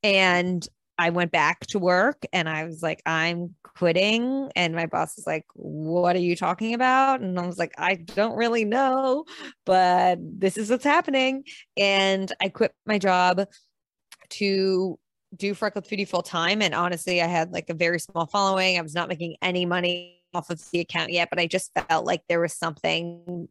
And 0.03 0.68
i 0.98 1.10
went 1.10 1.32
back 1.32 1.62
to 1.68 1.79
work 1.79 2.25
and 2.34 2.50
i 2.50 2.65
was 2.65 2.82
like 2.82 3.01
i'm 3.06 3.56
quitting. 3.63 4.51
And 4.56 4.75
my 4.75 4.86
boss 4.86 5.15
was 5.15 5.27
like 5.27 5.46
what 5.53 6.15
are 6.15 6.20
you 6.20 6.36
talking 6.36 6.74
about? 6.74 7.22
And 7.22 7.39
i 7.39 7.46
was 7.46 7.58
like 7.58 7.74
i 7.77 7.96
don't 7.96 8.38
really 8.38 8.65
know 8.65 9.25
but 9.65 10.20
this 10.22 10.58
is 10.58 10.70
what's 10.70 10.84
happening. 10.84 11.44
And 11.77 12.32
i 12.41 12.50
quit 12.50 12.74
my 12.86 12.98
job 12.98 13.46
to 14.29 15.00
do 15.36 15.53
Freckled 15.53 15.86
Foodie 15.86 16.08
full 16.08 16.24
time. 16.24 16.62
And 16.62 16.74
honestly, 16.74 17.22
I 17.22 17.27
had 17.27 17.51
like 17.51 17.70
a 17.70 17.74
very 17.74 18.00
small 18.00 18.25
following. 18.25 18.77
I 18.77 18.82
was 18.82 18.96
not 18.96 19.10
making 19.10 19.36
any 19.41 19.65
money 19.65 20.18
off 20.33 20.50
of 20.50 20.62
the 20.71 20.79
account 20.79 21.12
yet, 21.12 21.29
but 21.29 21.39
I 21.39 21.48
just 21.48 21.71
felt 21.74 22.05
like 22.05 22.24
there 22.27 22.39
was 22.39 22.53
something 22.53 23.48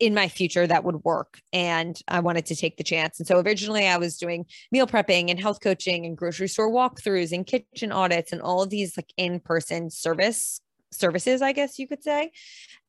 in 0.00 0.12
my 0.12 0.28
future 0.28 0.66
that 0.66 0.84
would 0.84 1.04
work 1.04 1.40
and 1.52 2.00
I 2.08 2.20
wanted 2.20 2.46
to 2.46 2.56
take 2.56 2.76
the 2.76 2.84
chance. 2.84 3.18
And 3.18 3.26
so 3.28 3.40
originally 3.40 3.86
I 3.86 3.96
was 3.96 4.16
doing 4.16 4.44
meal 4.72 4.86
prepping 4.86 5.30
and 5.30 5.38
health 5.38 5.60
coaching 5.60 6.04
and 6.04 6.16
grocery 6.16 6.48
store 6.48 6.70
walkthroughs 6.70 7.32
and 7.32 7.46
kitchen 7.46 7.92
audits 7.92 8.32
and 8.32 8.42
all 8.42 8.62
of 8.62 8.70
these 8.70 8.96
like 8.96 9.12
in-person 9.16 9.90
service 9.90 10.60
services, 10.92 11.42
I 11.42 11.52
guess 11.52 11.78
you 11.78 11.86
could 11.86 12.02
say. 12.02 12.32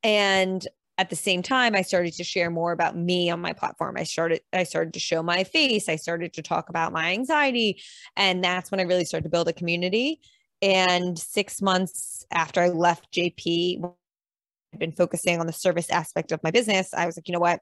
And 0.04 0.68
at 0.98 1.10
the 1.10 1.16
same 1.16 1.42
time 1.42 1.76
i 1.76 1.82
started 1.82 2.14
to 2.14 2.24
share 2.24 2.50
more 2.50 2.72
about 2.72 2.96
me 2.96 3.30
on 3.30 3.42
my 3.42 3.52
platform 3.52 3.98
i 3.98 4.04
started 4.04 4.40
i 4.54 4.64
started 4.64 4.94
to 4.94 5.00
show 5.00 5.22
my 5.22 5.44
face 5.44 5.90
i 5.90 5.96
started 5.96 6.32
to 6.34 6.42
talk 6.42 6.70
about 6.70 6.94
my 6.94 7.12
anxiety 7.12 7.82
and 8.16 8.44
that's 8.44 8.72
when 8.72 8.80
i 8.80 8.84
really 8.84 9.04
started 9.04 9.24
to 9.24 9.30
build 9.30 9.48
a 9.48 9.54
community 9.54 10.22
and 10.62 11.18
six 11.18 11.62
months 11.62 12.26
after 12.32 12.62
I 12.62 12.70
left 12.70 13.14
JP, 13.14 13.84
I've 14.74 14.80
been 14.80 14.92
focusing 14.92 15.40
on 15.40 15.48
the 15.48 15.54
service 15.54 15.90
aspect 15.90 16.32
of 16.32 16.44
my 16.44 16.52
business. 16.52 16.94
I 16.94 17.06
was 17.06 17.18
like, 17.18 17.28
you 17.28 17.34
know 17.34 17.40
what? 17.40 17.60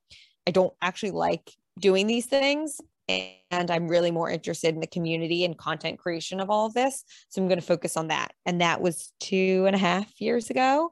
I 0.48 0.52
don't 0.52 0.74
actually 0.82 1.12
like 1.12 1.52
doing 1.80 2.08
these 2.08 2.26
things. 2.26 2.80
And 3.10 3.70
I'm 3.70 3.88
really 3.88 4.12
more 4.12 4.30
interested 4.30 4.74
in 4.74 4.80
the 4.80 4.88
community 4.88 5.44
and 5.44 5.58
content 5.58 6.00
creation 6.00 6.40
of 6.40 6.50
all 6.50 6.66
of 6.66 6.74
this. 6.74 7.04
So 7.30 7.42
I'm 7.42 7.48
going 7.48 7.60
to 7.60 7.66
focus 7.66 7.98
on 7.98 8.08
that. 8.08 8.34
And 8.46 8.62
that 8.62 8.82
was 8.82 9.12
two 9.20 9.66
and 9.68 9.76
a 9.76 9.80
half 9.80 10.10
years 10.22 10.50
ago. 10.50 10.92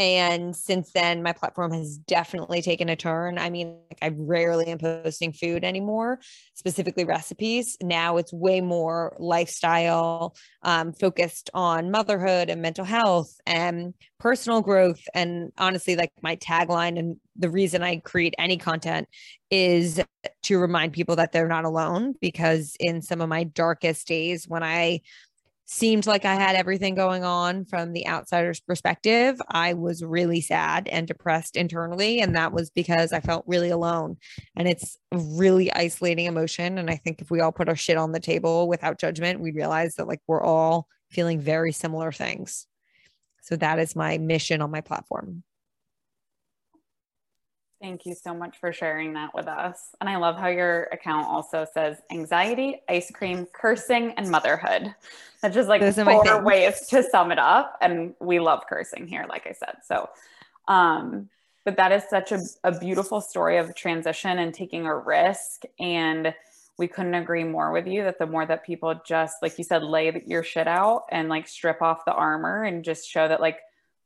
And 0.00 0.56
since 0.56 0.92
then, 0.92 1.22
my 1.22 1.34
platform 1.34 1.72
has 1.72 1.98
definitely 1.98 2.62
taken 2.62 2.88
a 2.88 2.96
turn. 2.96 3.36
I 3.36 3.50
mean, 3.50 3.76
like, 3.90 3.98
I 4.00 4.16
rarely 4.16 4.68
am 4.68 4.78
posting 4.78 5.34
food 5.34 5.62
anymore, 5.62 6.20
specifically 6.54 7.04
recipes. 7.04 7.76
Now 7.82 8.16
it's 8.16 8.32
way 8.32 8.62
more 8.62 9.14
lifestyle, 9.18 10.34
um, 10.62 10.94
focused 10.94 11.50
on 11.52 11.90
motherhood 11.90 12.48
and 12.48 12.62
mental 12.62 12.86
health 12.86 13.30
and 13.46 13.92
personal 14.18 14.62
growth. 14.62 15.02
And 15.12 15.52
honestly, 15.58 15.96
like 15.96 16.12
my 16.22 16.36
tagline 16.36 16.98
and 16.98 17.16
the 17.36 17.50
reason 17.50 17.82
I 17.82 17.96
create 17.96 18.34
any 18.38 18.56
content 18.56 19.06
is 19.50 20.02
to 20.44 20.58
remind 20.58 20.94
people 20.94 21.16
that 21.16 21.32
they're 21.32 21.46
not 21.46 21.66
alone. 21.66 22.14
Because 22.22 22.74
in 22.80 23.02
some 23.02 23.20
of 23.20 23.28
my 23.28 23.44
darkest 23.44 24.08
days, 24.08 24.48
when 24.48 24.62
I 24.62 25.02
seemed 25.72 26.04
like 26.04 26.24
I 26.24 26.34
had 26.34 26.56
everything 26.56 26.96
going 26.96 27.22
on 27.22 27.64
from 27.64 27.92
the 27.92 28.08
outsider's 28.08 28.58
perspective. 28.58 29.40
I 29.48 29.74
was 29.74 30.02
really 30.02 30.40
sad 30.40 30.88
and 30.88 31.06
depressed 31.06 31.54
internally. 31.54 32.20
And 32.20 32.34
that 32.34 32.52
was 32.52 32.70
because 32.70 33.12
I 33.12 33.20
felt 33.20 33.44
really 33.46 33.70
alone. 33.70 34.16
And 34.56 34.66
it's 34.66 34.98
a 35.12 35.18
really 35.18 35.72
isolating 35.72 36.26
emotion. 36.26 36.76
And 36.76 36.90
I 36.90 36.96
think 36.96 37.22
if 37.22 37.30
we 37.30 37.40
all 37.40 37.52
put 37.52 37.68
our 37.68 37.76
shit 37.76 37.96
on 37.96 38.10
the 38.10 38.18
table 38.18 38.66
without 38.66 38.98
judgment, 38.98 39.40
we 39.40 39.52
realize 39.52 39.94
that 39.94 40.08
like 40.08 40.20
we're 40.26 40.42
all 40.42 40.88
feeling 41.08 41.38
very 41.40 41.70
similar 41.70 42.10
things. 42.10 42.66
So 43.42 43.54
that 43.54 43.78
is 43.78 43.94
my 43.94 44.18
mission 44.18 44.62
on 44.62 44.72
my 44.72 44.80
platform. 44.80 45.44
Thank 47.80 48.04
you 48.04 48.14
so 48.14 48.34
much 48.34 48.58
for 48.58 48.74
sharing 48.74 49.14
that 49.14 49.34
with 49.34 49.48
us. 49.48 49.96
And 50.02 50.10
I 50.10 50.16
love 50.16 50.36
how 50.36 50.48
your 50.48 50.82
account 50.92 51.26
also 51.26 51.66
says 51.72 51.96
anxiety, 52.10 52.82
ice 52.90 53.10
cream, 53.10 53.46
cursing, 53.54 54.12
and 54.18 54.30
motherhood. 54.30 54.94
That's 55.40 55.54
just 55.54 55.70
like 55.70 55.80
Those 55.80 55.96
four 55.96 56.42
ways 56.42 56.86
to 56.88 57.02
sum 57.02 57.32
it 57.32 57.38
up. 57.38 57.78
And 57.80 58.14
we 58.20 58.38
love 58.38 58.64
cursing 58.68 59.06
here, 59.06 59.24
like 59.30 59.46
I 59.46 59.52
said. 59.52 59.76
So, 59.82 60.10
um, 60.68 61.30
but 61.64 61.78
that 61.78 61.90
is 61.90 62.02
such 62.10 62.32
a, 62.32 62.40
a 62.64 62.78
beautiful 62.78 63.22
story 63.22 63.56
of 63.56 63.74
transition 63.74 64.38
and 64.38 64.52
taking 64.52 64.84
a 64.84 64.94
risk. 64.94 65.62
And 65.78 66.34
we 66.76 66.86
couldn't 66.86 67.14
agree 67.14 67.44
more 67.44 67.72
with 67.72 67.86
you 67.86 68.04
that 68.04 68.18
the 68.18 68.26
more 68.26 68.44
that 68.44 68.62
people 68.62 69.00
just, 69.06 69.36
like 69.40 69.56
you 69.56 69.64
said, 69.64 69.82
lay 69.82 70.22
your 70.26 70.42
shit 70.42 70.68
out 70.68 71.04
and 71.10 71.30
like 71.30 71.48
strip 71.48 71.80
off 71.80 72.04
the 72.04 72.12
armor 72.12 72.64
and 72.64 72.84
just 72.84 73.08
show 73.08 73.26
that, 73.26 73.40
like, 73.40 73.60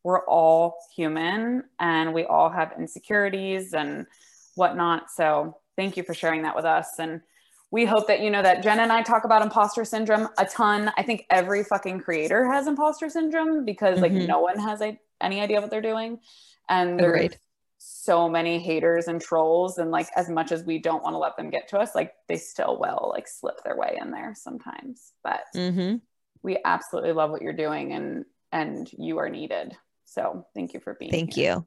we're 0.05 0.25
all 0.27 0.77
human 0.95 1.65
and 1.81 2.15
we 2.15 2.25
all 2.25 2.51
have 2.51 2.73
insecurities 2.79 3.73
and 3.73 4.07
whatnot. 4.55 5.11
So 5.11 5.57
thank 5.77 5.97
you 5.97 6.03
for 6.03 6.15
sharing 6.15 6.43
that 6.43 6.55
with 6.55 6.67
us. 6.67 6.99
And 6.99 7.23
we 7.71 7.87
hope 7.87 8.07
that 8.07 8.21
you 8.21 8.31
know 8.31 8.43
that 8.43 8.63
Jen 8.63 8.79
and 8.79 8.93
I 8.93 9.03
talk 9.03 9.25
about 9.25 9.43
imposter 9.43 9.85
syndrome 9.85 10.29
a 10.39 10.45
ton. 10.45 10.93
I 10.97 11.03
think 11.03 11.27
every 11.31 11.65
fucking 11.65 12.01
creator 12.01 12.45
has 12.53 12.69
imposter 12.69 13.09
syndrome 13.09 13.65
because 13.65 14.01
like 14.01 14.13
mm-hmm. 14.13 14.27
no 14.27 14.41
one 14.41 14.59
has 14.61 14.81
a, 14.81 14.97
any 15.21 15.41
idea 15.41 15.61
what 15.61 15.71
they're 15.71 15.81
doing. 15.81 16.21
And 16.69 17.01
there's 17.01 17.33
so 17.79 18.29
many 18.29 18.59
haters 18.59 19.09
and 19.09 19.21
trolls. 19.21 19.79
And 19.79 19.91
like 19.91 20.09
as 20.15 20.29
much 20.29 20.53
as 20.53 20.63
we 20.63 20.79
don't 20.79 21.03
want 21.03 21.15
to 21.15 21.19
let 21.19 21.37
them 21.37 21.51
get 21.51 21.69
to 21.71 21.79
us, 21.79 21.95
like 21.95 22.13
they 22.29 22.37
still 22.37 22.79
will 22.79 23.11
like 23.13 23.27
slip 23.27 23.63
their 23.65 23.77
way 23.77 23.99
in 24.01 24.11
there 24.11 24.35
sometimes. 24.37 25.13
But 25.25 25.43
mm-hmm. 25.57 25.97
we 26.43 26.59
absolutely 26.65 27.13
love 27.13 27.31
what 27.31 27.43
you're 27.43 27.53
doing 27.55 27.93
and 27.93 28.25
and 28.53 28.89
you 28.97 29.19
are 29.19 29.29
needed. 29.29 29.77
So 30.05 30.47
thank 30.55 30.75
you 30.75 30.81
for 30.81 30.95
being 30.95 31.11
Thank 31.11 31.35
here. 31.35 31.65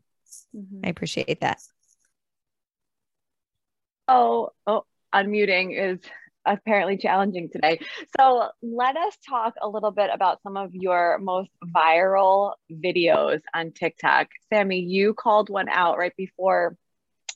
you. 0.54 0.60
Mm-hmm. 0.62 0.82
I 0.86 0.90
appreciate 0.90 1.42
that. 1.42 1.60
Oh, 4.08 4.50
oh, 4.66 4.86
unmuting 5.14 5.78
is 5.78 6.00
apparently 6.46 6.98
challenging 6.98 7.50
today. 7.50 7.80
So 8.18 8.50
let 8.62 8.96
us 8.96 9.18
talk 9.28 9.56
a 9.62 9.68
little 9.68 9.92
bit 9.92 10.10
about 10.14 10.42
some 10.44 10.56
of 10.56 10.74
your 10.74 11.18
most 11.20 11.50
viral 11.76 12.54
videos 12.72 13.42
on 13.54 13.72
TikTok. 13.72 14.28
Sammy, 14.50 14.80
you 14.80 15.14
called 15.14 15.50
one 15.50 15.68
out 15.70 15.98
right 15.98 16.16
before 16.16 16.78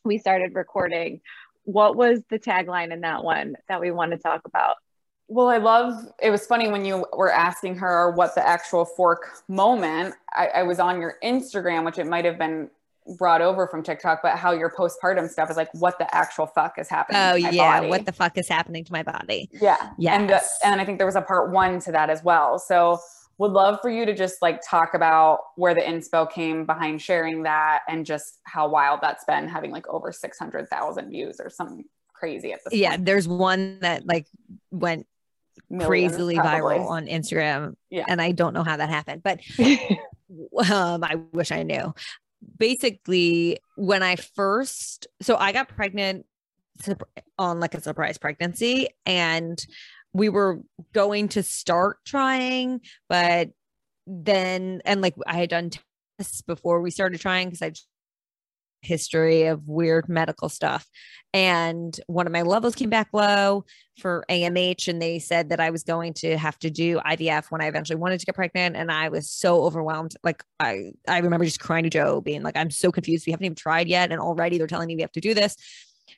we 0.06 0.18
started 0.18 0.56
recording. 0.56 1.22
What 1.64 1.96
was 1.96 2.22
the 2.30 2.40
tagline 2.40 2.92
in 2.92 3.02
that 3.02 3.24
one 3.24 3.56
that 3.68 3.82
we 3.82 3.92
want 3.92 4.12
to 4.12 4.18
talk 4.18 4.42
about? 4.46 4.78
Well, 5.32 5.48
I 5.48 5.60
love 5.60 6.12
it 6.22 6.30
was 6.30 6.46
funny 6.46 6.68
when 6.68 6.84
you 6.84 7.06
were 7.14 7.32
asking 7.32 7.78
her 7.78 8.12
what 8.12 8.36
the 8.36 8.46
actual 8.46 8.84
fork 8.84 9.30
moment. 9.48 10.14
I, 10.34 10.48
I 10.48 10.64
was 10.64 10.78
on 10.78 11.00
your 11.00 11.16
Instagram, 11.24 11.86
which 11.86 11.98
it 11.98 12.06
might 12.06 12.26
have 12.26 12.38
been 12.38 12.70
brought 13.18 13.42
over 13.42 13.66
from 13.66 13.82
TikTok, 13.82 14.20
but 14.22 14.36
how 14.38 14.52
your 14.52 14.70
postpartum 14.70 15.30
stuff 15.30 15.50
is 15.50 15.56
like, 15.56 15.74
what 15.74 15.98
the 16.00 16.14
actual 16.14 16.48
fuck 16.48 16.78
is 16.78 16.90
happening? 16.90 17.22
Oh 17.22 17.36
yeah, 17.36 17.80
body. 17.80 17.88
what 17.88 18.06
the 18.06 18.12
fuck 18.12 18.38
is 18.38 18.50
happening 18.50 18.84
to 18.84 18.92
my 18.92 19.04
body? 19.04 19.50
Yeah, 19.54 19.92
yeah. 19.98 20.20
And 20.20 20.32
uh, 20.32 20.42
and 20.66 20.82
I 20.82 20.84
think 20.84 20.98
there 20.98 21.08
was 21.08 21.16
a 21.16 21.22
part 21.22 21.50
one 21.52 21.80
to 21.80 21.94
that 21.94 22.10
as 22.10 22.22
well. 22.26 22.60
So 22.60 23.00
would 23.38 23.54
love 23.54 23.80
for 23.82 23.90
you 23.90 24.06
to 24.06 24.14
just 24.14 24.42
like 24.42 24.60
talk 24.70 24.96
about 24.96 25.40
where 25.56 25.74
the 25.74 25.80
inspo 25.80 26.30
came 26.30 26.66
behind 26.66 27.02
sharing 27.02 27.44
that 27.44 27.84
and 27.88 28.06
just 28.06 28.42
how 28.44 28.68
wild 28.68 29.00
that's 29.02 29.24
been 29.24 29.48
having 29.48 29.72
like 29.72 29.88
over 29.88 30.12
six 30.12 30.38
hundred 30.38 30.68
thousand 30.68 31.10
views 31.10 31.40
or 31.40 31.50
something 31.50 31.86
crazy 32.14 32.52
at 32.52 32.60
this. 32.66 32.74
Yeah, 32.74 32.92
point. 32.92 33.06
there's 33.06 33.30
one 33.30 33.80
that 33.80 34.06
like 34.06 34.28
went 34.72 35.08
crazily 35.80 36.36
probably. 36.36 36.78
viral 36.78 36.90
on 36.90 37.08
Instagram. 37.08 37.76
Yeah. 37.90 38.06
And 38.08 38.22
I 38.22 38.32
don't 38.32 38.54
know 38.54 38.64
how 38.64 38.78
that 38.78 38.90
happened, 38.90 39.24
but 39.24 39.40
um, 40.72 41.04
I 41.04 41.16
wish 41.32 41.52
I 41.52 41.64
knew. 41.64 41.94
Basically, 42.58 43.60
when 43.76 44.04
I 44.04 44.16
first, 44.16 45.08
so 45.22 45.36
I 45.36 45.52
got 45.52 45.70
pregnant 45.70 46.26
on 47.38 47.60
like 47.60 47.76
a 47.76 47.82
surprise 47.82 48.18
pregnancy 48.18 48.88
and 49.06 49.64
we 50.14 50.30
were 50.30 50.62
going 50.94 51.30
to 51.30 51.44
start 51.44 51.98
trying, 52.06 52.82
but 53.08 53.50
then, 54.08 54.82
and 54.86 55.02
like 55.02 55.16
I 55.26 55.38
had 55.38 55.50
done 55.50 55.72
tests 56.18 56.42
before 56.42 56.82
we 56.82 56.92
started 56.92 57.22
trying 57.22 57.48
because 57.48 57.62
I 57.62 57.72
history 58.82 59.44
of 59.44 59.68
weird 59.68 60.10
medical 60.10 60.50
stuff. 60.50 60.88
And 61.34 61.98
one 62.08 62.28
of 62.28 62.34
my 62.34 62.42
levels 62.42 62.76
came 62.76 62.90
back 62.90 63.10
low 63.14 63.64
for 64.00 64.26
AMH, 64.30 64.88
and 64.88 65.02
they 65.02 65.20
said 65.20 65.50
that 65.50 65.60
I 65.60 65.70
was 65.70 65.84
going 65.84 66.14
to 66.16 66.38
have 66.38 66.60
to 66.60 66.70
do 66.70 67.00
IVF 67.00 67.52
when 67.52 67.62
I 67.62 67.68
eventually 67.68 67.98
wanted 67.98 68.20
to 68.20 68.26
get 68.26 68.36
pregnant. 68.36 68.76
And 68.76 68.92
I 68.92 69.10
was 69.10 69.30
so 69.30 69.64
overwhelmed. 69.64 70.16
Like 70.24 70.44
I, 70.60 70.92
I 71.08 71.20
remember 71.20 71.46
just 71.46 71.62
crying 71.62 71.84
to 71.84 71.90
Joe, 71.90 72.20
being 72.20 72.44
like, 72.44 72.58
"I'm 72.58 72.72
so 72.72 72.92
confused. 72.92 73.26
We 73.26 73.32
haven't 73.32 73.46
even 73.46 73.56
tried 73.56 73.88
yet, 73.88 74.12
and 74.12 74.20
already 74.20 74.58
they're 74.58 74.68
telling 74.68 74.88
me 74.88 74.96
we 74.96 75.04
have 75.04 75.12
to 75.14 75.22
do 75.22 75.34
this." 75.34 75.56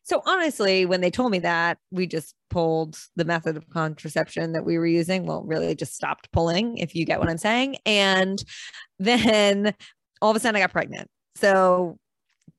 So 0.01 0.21
honestly, 0.25 0.85
when 0.85 1.01
they 1.01 1.11
told 1.11 1.31
me 1.31 1.39
that, 1.39 1.77
we 1.91 2.07
just 2.07 2.33
pulled 2.49 2.97
the 3.15 3.25
method 3.25 3.55
of 3.55 3.69
contraception 3.69 4.53
that 4.53 4.65
we 4.65 4.77
were 4.77 4.87
using. 4.87 5.25
Well, 5.25 5.43
really 5.43 5.75
just 5.75 5.93
stopped 5.93 6.31
pulling, 6.31 6.77
if 6.77 6.95
you 6.95 7.05
get 7.05 7.19
what 7.19 7.29
I'm 7.29 7.37
saying. 7.37 7.77
And 7.85 8.43
then 8.99 9.75
all 10.21 10.31
of 10.31 10.37
a 10.37 10.39
sudden 10.39 10.55
I 10.55 10.59
got 10.59 10.71
pregnant. 10.71 11.09
So 11.35 11.97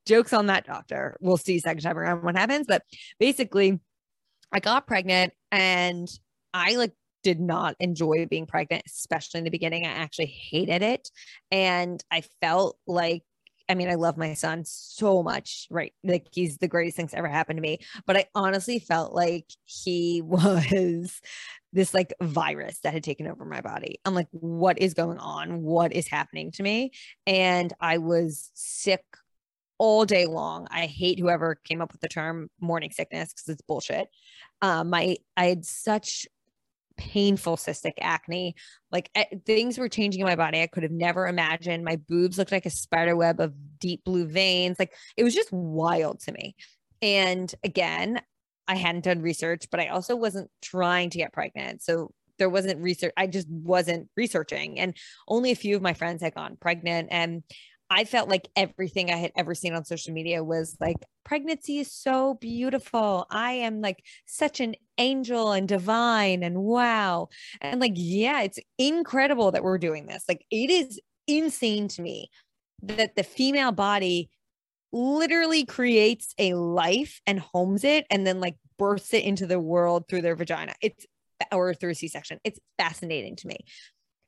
jokes 0.06 0.32
on 0.32 0.46
that 0.46 0.66
doctor. 0.66 1.16
We'll 1.20 1.36
see 1.36 1.58
second 1.58 1.82
time 1.82 1.98
around 1.98 2.22
what 2.22 2.36
happens. 2.36 2.66
But 2.66 2.82
basically, 3.18 3.80
I 4.52 4.60
got 4.60 4.86
pregnant 4.86 5.32
and 5.50 6.08
I 6.52 6.76
like 6.76 6.92
did 7.22 7.40
not 7.40 7.74
enjoy 7.80 8.26
being 8.26 8.46
pregnant, 8.46 8.84
especially 8.86 9.38
in 9.38 9.44
the 9.44 9.50
beginning. 9.50 9.86
I 9.86 9.90
actually 9.90 10.26
hated 10.26 10.82
it. 10.82 11.10
And 11.50 12.02
I 12.10 12.22
felt 12.40 12.76
like 12.86 13.22
I 13.68 13.74
mean, 13.74 13.88
I 13.88 13.94
love 13.94 14.18
my 14.18 14.34
son 14.34 14.64
so 14.66 15.22
much, 15.22 15.66
right? 15.70 15.94
Like 16.04 16.26
he's 16.30 16.58
the 16.58 16.68
greatest 16.68 16.96
thing's 16.96 17.14
ever 17.14 17.28
happened 17.28 17.56
to 17.56 17.62
me. 17.62 17.78
But 18.06 18.16
I 18.16 18.26
honestly 18.34 18.78
felt 18.78 19.14
like 19.14 19.46
he 19.64 20.20
was 20.24 21.20
this 21.72 21.94
like 21.94 22.12
virus 22.20 22.78
that 22.80 22.92
had 22.92 23.02
taken 23.02 23.26
over 23.26 23.44
my 23.44 23.60
body. 23.60 24.00
I'm 24.04 24.14
like, 24.14 24.28
what 24.32 24.78
is 24.78 24.94
going 24.94 25.18
on? 25.18 25.62
What 25.62 25.92
is 25.92 26.06
happening 26.06 26.52
to 26.52 26.62
me? 26.62 26.92
And 27.26 27.72
I 27.80 27.98
was 27.98 28.50
sick 28.54 29.04
all 29.84 30.06
day 30.06 30.24
long. 30.24 30.66
I 30.70 30.86
hate 30.86 31.18
whoever 31.18 31.56
came 31.56 31.82
up 31.82 31.92
with 31.92 32.00
the 32.00 32.08
term 32.08 32.48
morning 32.58 32.90
sickness 32.90 33.34
because 33.34 33.50
it's 33.50 33.60
bullshit. 33.60 34.08
Um, 34.62 34.88
my 34.88 35.18
I 35.36 35.44
had 35.44 35.66
such 35.66 36.26
painful 36.96 37.58
cystic 37.58 37.92
acne. 38.00 38.54
Like 38.90 39.10
eh, 39.14 39.26
things 39.44 39.76
were 39.76 39.90
changing 39.90 40.22
in 40.22 40.26
my 40.26 40.36
body. 40.36 40.62
I 40.62 40.68
could 40.68 40.84
have 40.84 40.92
never 40.92 41.26
imagined. 41.26 41.84
My 41.84 41.96
boobs 41.96 42.38
looked 42.38 42.50
like 42.50 42.64
a 42.64 42.70
spider 42.70 43.14
web 43.14 43.40
of 43.40 43.52
deep 43.78 44.04
blue 44.04 44.24
veins. 44.24 44.78
Like 44.78 44.94
it 45.18 45.22
was 45.22 45.34
just 45.34 45.52
wild 45.52 46.20
to 46.20 46.32
me. 46.32 46.56
And 47.02 47.54
again, 47.62 48.22
I 48.66 48.76
hadn't 48.76 49.04
done 49.04 49.20
research, 49.20 49.66
but 49.70 49.80
I 49.80 49.88
also 49.88 50.16
wasn't 50.16 50.50
trying 50.62 51.10
to 51.10 51.18
get 51.18 51.34
pregnant. 51.34 51.82
So 51.82 52.10
there 52.38 52.48
wasn't 52.48 52.80
research. 52.82 53.12
I 53.18 53.26
just 53.26 53.50
wasn't 53.50 54.08
researching. 54.16 54.80
And 54.80 54.96
only 55.28 55.50
a 55.50 55.56
few 55.56 55.76
of 55.76 55.82
my 55.82 55.92
friends 55.92 56.22
had 56.22 56.34
gone 56.34 56.56
pregnant. 56.58 57.08
And 57.10 57.42
I 57.90 58.04
felt 58.04 58.28
like 58.28 58.48
everything 58.56 59.10
I 59.10 59.16
had 59.16 59.32
ever 59.36 59.54
seen 59.54 59.74
on 59.74 59.84
social 59.84 60.12
media 60.12 60.42
was 60.42 60.76
like, 60.80 60.96
pregnancy 61.24 61.78
is 61.78 61.92
so 61.92 62.34
beautiful. 62.34 63.26
I 63.30 63.52
am 63.52 63.80
like 63.80 64.04
such 64.26 64.60
an 64.60 64.74
angel 64.98 65.52
and 65.52 65.68
divine 65.68 66.42
and 66.42 66.58
wow. 66.58 67.28
And 67.60 67.80
like, 67.80 67.92
yeah, 67.94 68.42
it's 68.42 68.58
incredible 68.78 69.52
that 69.52 69.62
we're 69.62 69.78
doing 69.78 70.06
this. 70.06 70.24
Like, 70.28 70.44
it 70.50 70.70
is 70.70 71.00
insane 71.26 71.88
to 71.88 72.02
me 72.02 72.30
that 72.82 73.16
the 73.16 73.22
female 73.22 73.72
body 73.72 74.30
literally 74.92 75.64
creates 75.64 76.34
a 76.38 76.54
life 76.54 77.20
and 77.26 77.40
homes 77.40 77.84
it 77.84 78.06
and 78.10 78.26
then 78.26 78.40
like 78.40 78.56
births 78.78 79.12
it 79.12 79.24
into 79.24 79.46
the 79.46 79.58
world 79.60 80.04
through 80.08 80.22
their 80.22 80.36
vagina. 80.36 80.74
It's 80.80 81.06
or 81.52 81.74
through 81.74 81.90
a 81.90 81.94
C-section. 81.94 82.38
It's 82.44 82.60
fascinating 82.78 83.36
to 83.36 83.48
me. 83.48 83.58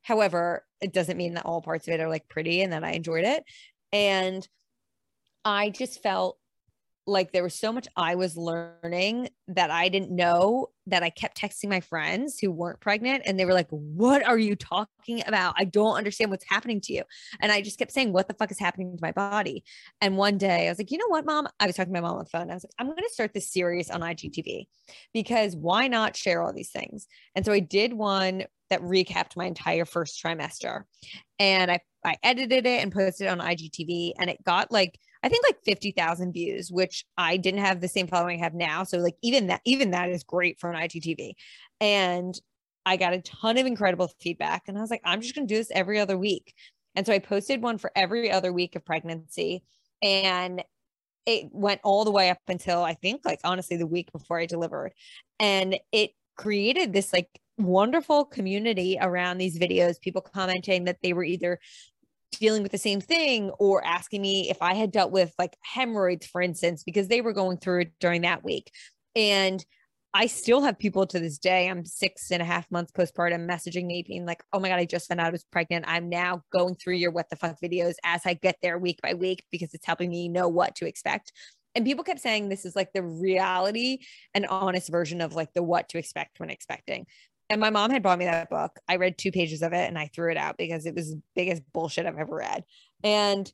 However, 0.01 0.65
it 0.81 0.93
doesn't 0.93 1.17
mean 1.17 1.33
that 1.33 1.45
all 1.45 1.61
parts 1.61 1.87
of 1.87 1.93
it 1.93 1.99
are 1.99 2.09
like 2.09 2.27
pretty 2.29 2.61
and 2.61 2.73
that 2.73 2.83
I 2.83 2.91
enjoyed 2.91 3.25
it. 3.25 3.43
And 3.91 4.47
I 5.43 5.69
just 5.69 6.01
felt 6.01 6.37
like 7.07 7.31
there 7.31 7.43
was 7.43 7.55
so 7.55 7.71
much 7.71 7.87
I 7.95 8.15
was 8.15 8.35
learning 8.35 9.29
that 9.47 9.71
I 9.71 9.87
didn't 9.87 10.11
know 10.11 10.67
that 10.87 11.03
I 11.03 11.09
kept 11.09 11.39
texting 11.39 11.69
my 11.69 11.79
friends 11.79 12.37
who 12.37 12.51
weren't 12.51 12.81
pregnant 12.81 13.23
and 13.25 13.39
they 13.39 13.45
were 13.45 13.53
like, 13.53 13.69
What 13.69 14.25
are 14.25 14.37
you 14.37 14.55
talking 14.55 15.23
about? 15.25 15.55
I 15.57 15.63
don't 15.63 15.95
understand 15.95 16.31
what's 16.31 16.45
happening 16.47 16.81
to 16.81 16.93
you. 16.93 17.03
And 17.39 17.51
I 17.51 17.61
just 17.61 17.79
kept 17.79 17.93
saying, 17.93 18.11
What 18.11 18.27
the 18.27 18.33
fuck 18.33 18.51
is 18.51 18.59
happening 18.59 18.97
to 18.97 19.01
my 19.01 19.13
body? 19.13 19.63
And 20.01 20.17
one 20.17 20.37
day 20.37 20.67
I 20.67 20.69
was 20.69 20.77
like, 20.77 20.91
You 20.91 20.97
know 20.97 21.07
what, 21.07 21.25
mom? 21.25 21.47
I 21.59 21.65
was 21.65 21.75
talking 21.77 21.93
to 21.93 22.01
my 22.01 22.05
mom 22.05 22.17
on 22.17 22.23
the 22.25 22.29
phone. 22.29 22.51
I 22.51 22.55
was 22.55 22.65
like, 22.65 22.73
I'm 22.77 22.87
going 22.87 22.97
to 22.97 23.09
start 23.09 23.33
this 23.33 23.51
series 23.51 23.89
on 23.89 24.01
IGTV 24.01 24.67
because 25.13 25.55
why 25.55 25.87
not 25.87 26.17
share 26.17 26.43
all 26.43 26.53
these 26.53 26.71
things? 26.71 27.07
And 27.35 27.45
so 27.45 27.53
I 27.53 27.59
did 27.59 27.93
one 27.93 28.43
that 28.69 28.81
recapped 28.81 29.35
my 29.35 29.45
entire 29.45 29.85
first 29.85 30.21
trimester 30.23 30.83
and 31.39 31.71
I, 31.71 31.79
I 32.05 32.15
edited 32.23 32.65
it 32.65 32.83
and 32.83 32.91
posted 32.91 33.27
it 33.27 33.29
on 33.29 33.39
IGTV 33.39 34.13
and 34.19 34.29
it 34.29 34.43
got 34.43 34.71
like 34.71 34.99
I 35.23 35.29
think 35.29 35.43
like 35.45 35.57
50,000 35.65 36.31
views, 36.31 36.71
which 36.71 37.05
I 37.17 37.37
didn't 37.37 37.61
have 37.61 37.81
the 37.81 37.87
same 37.87 38.07
following 38.07 38.39
I 38.39 38.43
have 38.43 38.53
now. 38.53 38.83
So 38.83 38.97
like 38.99 39.15
even 39.23 39.47
that, 39.47 39.61
even 39.65 39.91
that 39.91 40.09
is 40.09 40.23
great 40.23 40.59
for 40.59 40.71
an 40.71 40.77
IGTV. 40.77 41.33
And 41.81 42.39
I 42.85 42.97
got 42.97 43.13
a 43.13 43.21
ton 43.21 43.57
of 43.57 43.65
incredible 43.65 44.09
feedback 44.21 44.63
and 44.67 44.77
I 44.77 44.81
was 44.81 44.89
like, 44.89 45.01
I'm 45.03 45.21
just 45.21 45.35
going 45.35 45.47
to 45.47 45.53
do 45.53 45.57
this 45.57 45.71
every 45.73 45.99
other 45.99 46.17
week. 46.17 46.53
And 46.95 47.05
so 47.05 47.13
I 47.13 47.19
posted 47.19 47.61
one 47.61 47.77
for 47.77 47.91
every 47.95 48.31
other 48.31 48.53
week 48.53 48.75
of 48.75 48.85
pregnancy 48.85 49.63
and 50.01 50.63
it 51.25 51.49
went 51.51 51.81
all 51.83 52.05
the 52.05 52.11
way 52.11 52.29
up 52.29 52.37
until 52.47 52.83
I 52.83 52.93
think 52.93 53.25
like 53.25 53.41
honestly 53.43 53.75
the 53.75 53.85
week 53.85 54.11
before 54.11 54.39
I 54.39 54.45
delivered. 54.45 54.93
And 55.39 55.77
it 55.91 56.11
created 56.37 56.93
this 56.93 57.11
like 57.11 57.27
wonderful 57.57 58.25
community 58.25 58.97
around 58.99 59.37
these 59.37 59.57
videos, 59.57 59.99
people 59.99 60.21
commenting 60.21 60.85
that 60.85 60.97
they 61.01 61.13
were 61.13 61.23
either 61.23 61.59
dealing 62.31 62.61
with 62.61 62.71
the 62.71 62.77
same 62.77 63.01
thing 63.01 63.49
or 63.51 63.85
asking 63.85 64.21
me 64.21 64.49
if 64.49 64.61
I 64.61 64.73
had 64.73 64.91
dealt 64.91 65.11
with 65.11 65.33
like 65.39 65.55
hemorrhoids, 65.63 66.27
for 66.27 66.41
instance, 66.41 66.83
because 66.83 67.07
they 67.07 67.21
were 67.21 67.33
going 67.33 67.57
through 67.57 67.81
it 67.81 67.91
during 67.99 68.21
that 68.21 68.43
week. 68.43 68.71
And 69.15 69.63
I 70.13 70.27
still 70.27 70.61
have 70.61 70.79
people 70.79 71.05
to 71.07 71.19
this 71.19 71.37
day. 71.37 71.69
I'm 71.69 71.85
six 71.85 72.31
and 72.31 72.41
a 72.41 72.45
half 72.45 72.69
months 72.71 72.91
postpartum 72.91 73.47
messaging 73.47 73.85
me 73.85 74.03
being 74.07 74.25
like, 74.25 74.41
oh 74.53 74.59
my 74.59 74.69
God, 74.69 74.79
I 74.79 74.85
just 74.85 75.07
found 75.07 75.19
out 75.19 75.27
I 75.27 75.31
was 75.31 75.45
pregnant. 75.51 75.85
I'm 75.87 76.09
now 76.09 76.43
going 76.51 76.75
through 76.75 76.95
your 76.95 77.11
what 77.11 77.29
the 77.29 77.35
fuck 77.35 77.57
videos 77.63 77.95
as 78.03 78.21
I 78.25 78.33
get 78.33 78.57
there 78.61 78.79
week 78.79 78.99
by 79.01 79.13
week 79.13 79.43
because 79.51 79.73
it's 79.73 79.85
helping 79.85 80.09
me 80.09 80.27
know 80.29 80.47
what 80.47 80.75
to 80.75 80.87
expect. 80.87 81.33
And 81.75 81.85
people 81.85 82.03
kept 82.03 82.21
saying 82.21 82.49
this 82.49 82.65
is 82.65 82.75
like 82.75 82.93
the 82.93 83.03
reality 83.03 83.99
and 84.33 84.47
honest 84.47 84.89
version 84.89 85.21
of 85.21 85.35
like 85.35 85.53
the 85.53 85.61
what 85.61 85.89
to 85.89 85.99
expect 85.99 86.39
when 86.39 86.49
expecting. 86.49 87.05
And 87.49 87.61
my 87.61 87.69
mom 87.69 87.91
had 87.91 88.03
bought 88.03 88.19
me 88.19 88.25
that 88.25 88.49
book. 88.49 88.77
I 88.87 88.97
read 88.97 89.17
two 89.17 89.31
pages 89.31 89.61
of 89.61 89.73
it 89.73 89.87
and 89.87 89.97
I 89.97 90.09
threw 90.13 90.31
it 90.31 90.37
out 90.37 90.57
because 90.57 90.85
it 90.85 90.95
was 90.95 91.11
the 91.11 91.21
biggest 91.35 91.61
bullshit 91.73 92.05
I've 92.05 92.17
ever 92.17 92.35
read. 92.35 92.63
And 93.03 93.51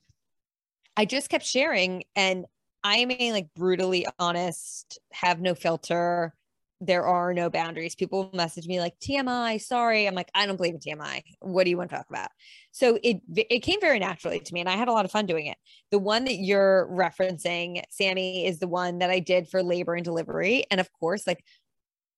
I 0.97 1.05
just 1.05 1.29
kept 1.29 1.45
sharing. 1.45 2.03
And 2.15 2.45
I 2.83 2.97
am 2.97 3.11
a 3.11 3.31
like 3.31 3.47
brutally 3.55 4.05
honest, 4.19 4.99
have 5.11 5.41
no 5.41 5.55
filter. 5.55 6.33
There 6.81 7.05
are 7.05 7.33
no 7.33 7.49
boundaries. 7.49 7.95
People 7.95 8.29
message 8.33 8.67
me 8.67 8.81
like 8.81 8.99
TMI, 8.99 9.61
sorry. 9.61 10.05
I'm 10.05 10.15
like, 10.15 10.29
I 10.35 10.45
don't 10.45 10.57
believe 10.57 10.73
in 10.73 10.81
TMI. 10.81 11.21
What 11.39 11.63
do 11.63 11.69
you 11.69 11.77
want 11.77 11.89
to 11.91 11.95
talk 11.95 12.09
about? 12.09 12.29
So 12.71 12.99
it 13.01 13.21
it 13.35 13.59
came 13.59 13.79
very 13.79 13.99
naturally 13.99 14.41
to 14.41 14.53
me 14.53 14.59
and 14.59 14.67
I 14.67 14.75
had 14.75 14.89
a 14.89 14.91
lot 14.91 15.05
of 15.05 15.11
fun 15.11 15.25
doing 15.25 15.45
it. 15.45 15.57
The 15.91 15.99
one 15.99 16.25
that 16.25 16.39
you're 16.39 16.89
referencing, 16.91 17.81
Sammy, 17.89 18.45
is 18.45 18.59
the 18.59 18.67
one 18.67 18.97
that 18.97 19.09
I 19.09 19.19
did 19.19 19.47
for 19.47 19.63
labor 19.63 19.93
and 19.93 20.03
delivery. 20.03 20.65
And 20.69 20.81
of 20.81 20.91
course, 20.91 21.25
like 21.25 21.45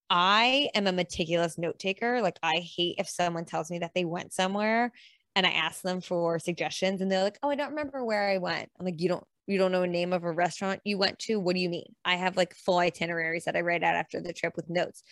I 0.10 0.70
am 0.76 0.88
a 0.88 0.92
meticulous 0.92 1.58
note 1.58 1.80
taker. 1.80 2.22
Like 2.22 2.38
I 2.44 2.58
hate 2.58 2.96
if 3.00 3.10
someone 3.10 3.46
tells 3.46 3.72
me 3.72 3.80
that 3.80 3.94
they 3.96 4.06
went 4.06 4.34
somewhere 4.34 4.92
and 5.36 5.46
I 5.46 5.52
ask 5.52 5.82
them 5.82 6.02
for 6.02 6.40
suggestions 6.40 7.02
and 7.02 7.12
they're 7.12 7.24
like, 7.24 7.40
"Oh, 7.44 7.50
I 7.50 7.56
don't 7.56 7.72
remember 7.72 8.04
where 8.06 8.30
I 8.30 8.38
went." 8.38 8.70
I'm 8.80 8.86
like, 8.86 9.02
"You 9.02 9.10
don't 9.10 9.24
you 9.48 9.58
don't 9.58 9.72
know 9.72 9.84
a 9.84 9.88
name 9.88 10.14
of 10.14 10.24
a 10.24 10.32
restaurant 10.32 10.82
you 10.86 10.98
went 10.98 11.20
to? 11.20 11.40
What 11.40 11.56
do 11.56 11.62
you 11.62 11.70
mean?" 11.70 11.96
I 12.06 12.16
have 12.16 12.38
like 12.38 12.56
full 12.56 12.78
itineraries 12.80 13.46
that 13.46 13.56
I 13.56 13.62
write 13.62 13.84
out 13.84 13.96
after 13.96 14.22
the 14.22 14.34
trip 14.34 14.56
with 14.56 14.70
notes. 14.70 15.04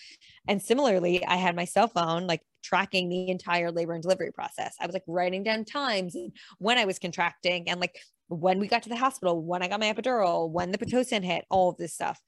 And 0.47 0.61
similarly, 0.61 1.25
I 1.25 1.35
had 1.35 1.55
my 1.55 1.65
cell 1.65 1.87
phone 1.87 2.27
like 2.27 2.41
tracking 2.63 3.09
the 3.09 3.29
entire 3.29 3.71
labor 3.71 3.93
and 3.93 4.01
delivery 4.03 4.31
process. 4.31 4.75
I 4.79 4.85
was 4.85 4.93
like 4.93 5.03
writing 5.07 5.43
down 5.43 5.65
times 5.65 6.15
and 6.15 6.31
when 6.59 6.77
I 6.77 6.85
was 6.85 6.99
contracting 6.99 7.69
and 7.69 7.79
like 7.81 7.99
when 8.29 8.59
we 8.59 8.67
got 8.67 8.83
to 8.83 8.89
the 8.89 8.95
hospital, 8.95 9.41
when 9.43 9.61
I 9.63 9.67
got 9.67 9.79
my 9.79 9.93
epidural, 9.93 10.49
when 10.49 10.71
the 10.71 10.77
pitocin 10.77 11.23
hit, 11.23 11.45
all 11.49 11.69
of 11.69 11.77
this 11.77 11.93
stuff. 11.93 12.19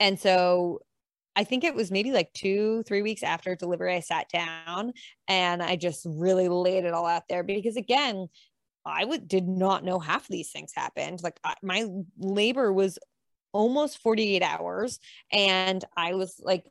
And 0.00 0.18
so 0.18 0.80
I 1.38 1.44
think 1.44 1.62
it 1.62 1.76
was 1.76 1.92
maybe 1.92 2.10
like 2.10 2.32
two, 2.32 2.82
three 2.82 3.00
weeks 3.00 3.22
after 3.22 3.54
delivery, 3.54 3.94
I 3.94 4.00
sat 4.00 4.28
down 4.28 4.92
and 5.28 5.62
I 5.62 5.76
just 5.76 6.04
really 6.04 6.48
laid 6.48 6.84
it 6.84 6.92
all 6.92 7.06
out 7.06 7.28
there 7.28 7.44
because 7.44 7.76
again, 7.76 8.26
I 8.84 9.04
would 9.04 9.28
did 9.28 9.46
not 9.46 9.84
know 9.84 10.00
half 10.00 10.22
of 10.22 10.30
these 10.30 10.50
things 10.50 10.72
happened. 10.74 11.20
Like 11.22 11.38
I, 11.44 11.54
my 11.62 11.86
labor 12.18 12.72
was 12.72 12.98
almost 13.52 14.02
48 14.02 14.42
hours 14.42 14.98
and 15.30 15.84
I 15.96 16.14
was 16.14 16.40
like 16.42 16.64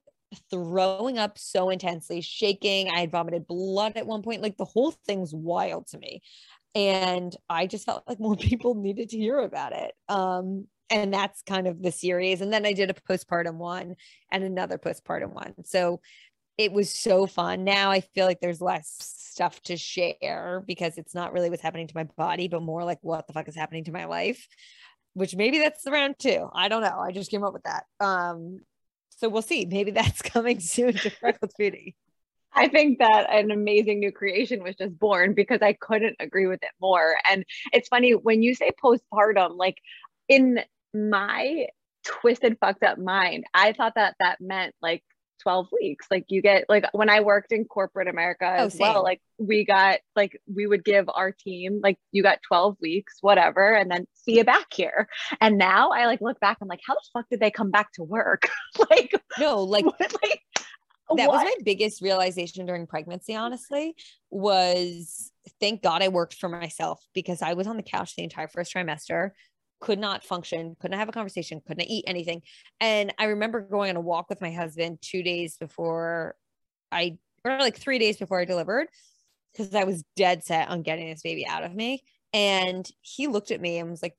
throwing 0.50 1.18
up 1.18 1.38
so 1.38 1.70
intensely, 1.70 2.20
shaking. 2.20 2.90
I 2.90 3.00
had 3.00 3.12
vomited 3.12 3.48
blood 3.48 3.94
at 3.96 4.06
one 4.06 4.22
point. 4.22 4.42
Like 4.42 4.58
the 4.58 4.66
whole 4.66 4.92
thing's 4.92 5.34
wild 5.34 5.88
to 5.92 5.98
me. 5.98 6.22
And 6.76 7.34
I 7.50 7.68
just 7.68 7.86
felt 7.86 8.04
like 8.06 8.20
more 8.20 8.36
people 8.36 8.76
needed 8.76 9.08
to 9.12 9.18
hear 9.18 9.40
about 9.40 9.72
it. 9.72 9.94
Um, 10.10 10.68
and 10.90 11.14
that's 11.14 11.42
kind 11.44 11.68
of 11.68 11.82
the 11.82 11.92
series 11.92 12.42
and 12.42 12.52
then 12.52 12.66
i 12.66 12.74
did 12.74 12.90
a 12.90 12.94
postpartum 12.94 13.56
one 13.56 13.96
and 14.32 14.44
another 14.44 14.78
postpartum 14.78 15.34
one 15.34 15.54
so 15.64 16.00
it 16.58 16.72
was 16.72 16.92
so 16.92 17.28
fun 17.28 17.64
now 17.64 17.92
i 17.92 18.00
feel 18.00 18.26
like 18.26 18.40
there's 18.40 18.62
less 18.62 18.96
stuff 19.00 19.62
to 19.62 19.78
share 19.78 20.64
because 20.66 20.98
it's 20.98 21.14
not 21.14 21.34
really 21.34 21.50
what's 21.50 21.62
happening 21.62 21.88
to 21.88 21.96
my 21.96 22.06
body 22.18 22.48
but 22.48 22.62
more 22.62 22.84
like 22.84 23.00
what 23.02 23.28
the 23.28 23.34
fuck 23.34 23.48
is 23.48 23.56
happening 23.56 23.84
to 23.84 23.92
my 23.92 24.06
life 24.06 24.48
which 25.18 25.36
maybe 25.36 25.58
that's 25.58 25.84
the 25.84 25.90
round 25.90 26.20
two. 26.20 26.48
I 26.54 26.68
don't 26.68 26.84
know. 26.84 27.00
I 27.00 27.12
just 27.12 27.32
came 27.32 27.44
up 27.44 27.52
with 27.52 27.64
that. 27.64 27.86
Um, 28.00 28.60
so 29.10 29.28
we'll 29.30 29.42
see. 29.42 29.66
Maybe 29.66 29.90
that's 29.92 30.22
coming 30.22 30.60
soon 30.60 30.94
to 30.94 31.10
Freckled 31.10 31.52
Foodie. 31.60 31.96
I 32.54 32.68
think 32.68 33.00
that 33.00 33.28
an 33.32 33.50
amazing 33.50 34.00
new 34.00 34.12
creation 34.12 34.62
was 34.62 34.76
just 34.76 34.98
born 34.98 35.34
because 35.34 35.64
I 35.64 35.74
couldn't 35.74 36.18
agree 36.20 36.46
with 36.46 36.62
it 36.62 36.70
more. 36.80 37.16
And 37.30 37.44
it's 37.74 37.88
funny 37.88 38.12
when 38.12 38.44
you 38.44 38.54
say 38.54 38.72
postpartum, 38.84 39.58
like 39.58 39.78
in 40.28 40.60
my 40.98 41.68
twisted, 42.04 42.58
fucked 42.60 42.84
up 42.84 42.98
mind, 42.98 43.46
I 43.54 43.74
thought 43.74 43.96
that 43.96 44.16
that 44.20 44.40
meant 44.40 44.74
like 44.82 45.04
12 45.44 45.68
weeks. 45.72 46.08
Like 46.10 46.26
you 46.30 46.42
get 46.42 46.66
like 46.70 46.86
when 46.94 47.10
I 47.10 47.22
worked 47.22 47.52
in 47.52 47.66
corporate 47.66 48.08
America 48.08 48.46
oh, 48.60 48.66
as 48.66 48.76
well, 48.80 49.04
like 49.04 49.22
we 49.38 49.66
got 49.66 50.00
like 50.16 50.40
we 50.54 50.68
would 50.68 50.84
give 50.84 51.10
our 51.14 51.32
team 51.32 51.80
like 51.84 51.98
you 52.12 52.24
got 52.24 52.40
12 52.48 52.78
weeks, 52.82 53.18
whatever, 53.22 53.74
and 53.74 53.90
then 53.90 54.08
see 54.14 54.38
you 54.38 54.44
back 54.44 54.68
here. 54.74 55.08
And 55.40 55.58
now 55.58 55.92
I 55.92 56.06
like 56.06 56.22
look 56.22 56.40
back, 56.40 56.58
I'm 56.62 56.68
like, 56.68 56.82
how 56.86 56.96
the 56.96 57.02
fuck 57.14 57.26
did 57.30 57.40
they 57.40 57.52
come 57.52 57.72
back 57.72 57.92
to 57.94 58.04
work? 58.04 58.50
like 58.90 59.14
no, 59.40 59.64
like, 59.64 59.86
what, 60.00 60.14
like 60.24 60.42
that 61.16 61.28
what? 61.28 61.30
was 61.30 61.44
my 61.44 61.56
biggest 61.64 62.02
realization 62.02 62.66
during 62.66 62.88
pregnancy, 62.88 63.36
honestly, 63.36 63.96
was 64.30 65.32
thank 65.60 65.82
God 65.82 66.02
I 66.04 66.10
worked 66.10 66.36
for 66.36 66.50
myself 66.50 67.02
because 67.14 67.42
I 67.42 67.54
was 67.54 67.68
on 67.68 67.78
the 67.78 67.84
couch 67.84 68.16
the 68.16 68.24
entire 68.24 68.48
first 68.48 68.74
trimester, 68.74 69.32
could 69.80 70.00
not 70.00 70.24
function, 70.24 70.76
couldn't 70.80 70.98
have 70.98 71.10
a 71.10 71.12
conversation, 71.14 71.62
couldn't 71.66 71.88
eat 71.88 72.06
anything. 72.08 72.42
And 72.80 73.14
I 73.18 73.26
remember 73.26 73.62
going 73.62 73.90
on 73.90 73.96
a 73.96 74.02
walk 74.02 74.30
with 74.30 74.42
my 74.42 74.52
husband 74.52 75.00
two 75.02 75.24
days 75.24 75.58
before 75.58 76.36
I, 76.92 77.18
or 77.44 77.60
like 77.60 77.78
three 77.78 78.00
days 78.00 78.18
before 78.18 78.40
I 78.40 78.46
delivered, 78.46 78.88
because 79.54 79.74
I 79.76 79.84
was 79.84 80.04
dead 80.16 80.44
set 80.44 80.70
on 80.70 80.82
getting 80.82 81.10
this 81.10 81.22
baby 81.22 81.46
out 81.46 81.64
of 81.64 81.76
me. 81.76 82.04
And 82.34 82.90
he 83.02 83.28
looked 83.28 83.52
at 83.52 83.62
me 83.62 83.78
and 83.78 83.90
was 83.90 84.04
like, 84.04 84.16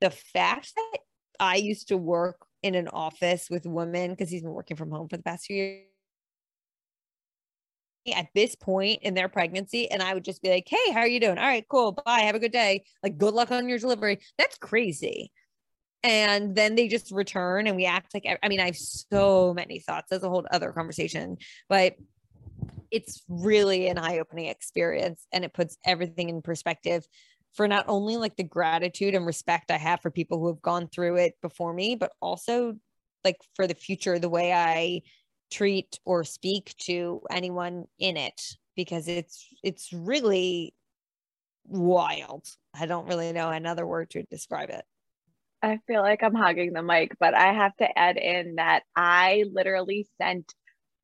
the 0.00 0.10
fact 0.10 0.72
that 0.76 0.98
I 1.40 1.56
used 1.56 1.88
to 1.88 1.96
work 1.96 2.46
in 2.62 2.74
an 2.74 2.88
office 2.88 3.48
with 3.50 3.66
women, 3.66 4.10
because 4.10 4.30
he's 4.30 4.42
been 4.42 4.52
working 4.52 4.76
from 4.76 4.90
home 4.90 5.08
for 5.08 5.16
the 5.16 5.22
past 5.22 5.46
few 5.46 5.56
years 5.56 5.84
at 8.14 8.28
this 8.34 8.54
point 8.54 9.02
in 9.02 9.14
their 9.14 9.28
pregnancy 9.28 9.90
and 9.90 10.02
I 10.02 10.14
would 10.14 10.24
just 10.24 10.42
be 10.42 10.50
like, 10.50 10.66
"Hey, 10.68 10.92
how 10.92 11.00
are 11.00 11.08
you 11.08 11.20
doing? 11.20 11.38
All 11.38 11.46
right, 11.46 11.66
cool. 11.68 11.92
Bye. 11.92 12.20
Have 12.20 12.34
a 12.34 12.40
good 12.40 12.52
day. 12.52 12.84
Like 13.02 13.18
good 13.18 13.34
luck 13.34 13.50
on 13.50 13.68
your 13.68 13.78
delivery." 13.78 14.20
That's 14.38 14.58
crazy. 14.58 15.32
And 16.02 16.54
then 16.54 16.74
they 16.76 16.88
just 16.88 17.10
return 17.10 17.66
and 17.66 17.76
we 17.76 17.84
act 17.84 18.14
like 18.14 18.26
I 18.42 18.48
mean, 18.48 18.60
I 18.60 18.66
have 18.66 18.76
so 18.76 19.52
many 19.54 19.80
thoughts. 19.80 20.08
That's 20.10 20.24
a 20.24 20.28
whole 20.28 20.46
other 20.50 20.72
conversation. 20.72 21.38
But 21.68 21.96
it's 22.90 23.22
really 23.28 23.88
an 23.88 23.98
eye-opening 23.98 24.46
experience 24.46 25.26
and 25.32 25.44
it 25.44 25.52
puts 25.52 25.76
everything 25.84 26.28
in 26.30 26.40
perspective 26.40 27.06
for 27.54 27.68
not 27.68 27.84
only 27.88 28.16
like 28.16 28.36
the 28.36 28.44
gratitude 28.44 29.14
and 29.14 29.26
respect 29.26 29.70
I 29.70 29.78
have 29.78 30.00
for 30.00 30.10
people 30.10 30.38
who 30.38 30.48
have 30.48 30.62
gone 30.62 30.88
through 30.88 31.16
it 31.16 31.34
before 31.42 31.72
me, 31.72 31.96
but 31.96 32.12
also 32.20 32.74
like 33.24 33.36
for 33.54 33.66
the 33.66 33.74
future, 33.74 34.18
the 34.18 34.28
way 34.28 34.52
I 34.52 35.02
treat 35.50 35.98
or 36.04 36.24
speak 36.24 36.74
to 36.78 37.22
anyone 37.30 37.86
in 37.98 38.16
it 38.16 38.40
because 38.76 39.08
it's 39.08 39.46
it's 39.62 39.92
really 39.92 40.74
wild. 41.66 42.46
I 42.78 42.86
don't 42.86 43.08
really 43.08 43.32
know 43.32 43.50
another 43.50 43.86
word 43.86 44.10
to 44.10 44.22
describe 44.24 44.70
it. 44.70 44.84
I 45.62 45.78
feel 45.86 46.02
like 46.02 46.22
I'm 46.22 46.34
hogging 46.34 46.72
the 46.72 46.82
mic, 46.82 47.16
but 47.18 47.34
I 47.34 47.52
have 47.52 47.76
to 47.76 47.98
add 47.98 48.16
in 48.16 48.56
that 48.56 48.84
I 48.94 49.44
literally 49.52 50.06
sent 50.20 50.54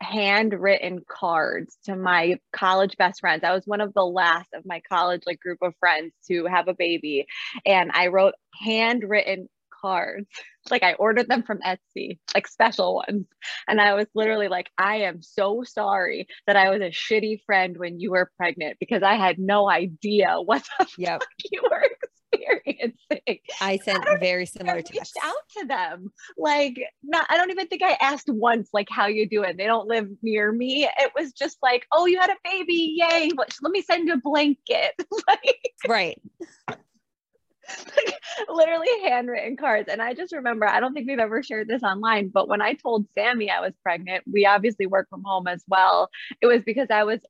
handwritten 0.00 1.00
cards 1.09 1.76
to 1.85 1.96
my 1.96 2.37
college 2.52 2.96
best 2.96 3.20
friends. 3.20 3.42
I 3.42 3.52
was 3.52 3.66
one 3.66 3.80
of 3.80 3.94
the 3.94 4.04
last 4.04 4.48
of 4.54 4.66
my 4.66 4.80
college 4.88 5.22
like 5.26 5.40
group 5.40 5.59
of 5.62 5.74
friends 5.80 6.12
to 6.28 6.46
have 6.46 6.68
a 6.68 6.74
baby 6.74 7.26
and 7.64 7.90
I 7.92 8.09
wrote 8.09 8.35
handwritten 8.54 9.48
cards. 9.85 10.27
Like 10.70 10.83
I 10.83 10.94
ordered 10.94 11.29
them 11.29 11.42
from 11.42 11.59
Etsy, 11.59 12.20
like 12.35 12.49
special 12.49 12.94
ones. 12.94 13.27
And 13.68 13.83
I 13.83 13.92
was 13.92 14.07
literally 14.14 14.49
like, 14.49 14.70
I 14.79 15.03
am 15.03 15.20
so 15.20 15.62
sorry 15.62 16.27
that 16.47 16.57
I 16.57 16.70
was 16.70 16.81
a 16.81 16.88
shitty 16.88 17.40
friend 17.44 17.77
when 17.77 18.01
you 18.01 18.12
were 18.12 18.31
pregnant 18.38 18.79
because 18.81 19.03
I 19.03 19.16
had 19.16 19.38
no 19.38 19.68
idea 19.68 20.37
what 20.42 20.66
the 20.79 20.87
yep. 20.97 21.20
fuck 21.20 21.29
you 21.53 21.62
were 21.70 21.87
experiencing. 22.33 23.38
I 23.61 23.77
sent 23.77 24.09
I 24.09 24.16
very 24.16 24.47
similar 24.47 24.81
texts 24.81 25.16
out 25.23 25.35
to 25.59 25.66
them. 25.66 26.12
Like, 26.38 26.81
not 27.03 27.27
I 27.29 27.37
don't 27.37 27.51
even 27.51 27.66
think 27.66 27.83
I 27.83 27.99
asked 28.01 28.29
once, 28.29 28.70
like, 28.73 28.88
how 28.90 29.07
you 29.07 29.29
doing? 29.29 29.59
They 29.59 29.66
don't 29.66 29.87
live 29.87 30.09
near 30.23 30.51
me. 30.51 30.88
It 30.99 31.12
was 31.14 31.35
just 31.35 31.59
like, 31.62 31.85
oh, 31.92 32.07
you 32.07 32.18
had 32.18 32.31
a 32.31 32.37
baby, 32.42 32.94
yay! 32.97 33.31
Let 33.37 33.70
me 33.70 33.83
send 33.83 34.09
you 34.09 34.14
a 34.14 34.16
blanket. 34.16 34.94
like, 35.29 35.73
right. 35.87 36.18
Like 37.96 38.14
literally 38.48 38.88
handwritten 39.03 39.57
cards. 39.57 39.88
And 39.90 40.03
I 40.03 40.14
just 40.14 40.33
remember, 40.33 40.66
I 40.66 40.81
don't 40.81 40.94
think 40.94 41.09
we've 41.09 41.18
ever 41.18 41.42
shared 41.42 41.68
this 41.68 41.83
online, 41.83 42.29
but 42.29 42.48
when 42.48 42.62
I 42.62 42.74
told 42.74 43.07
Sammy 43.14 43.50
I 43.50 43.61
was 43.61 43.74
pregnant, 43.83 44.24
we 44.31 44.46
obviously 44.46 44.87
work 44.87 45.09
from 45.09 45.22
home 45.24 45.46
as 45.46 45.62
well. 45.68 46.11
It 46.40 46.46
was 46.46 46.62
because 46.64 46.88
I 46.90 47.05
was 47.05 47.20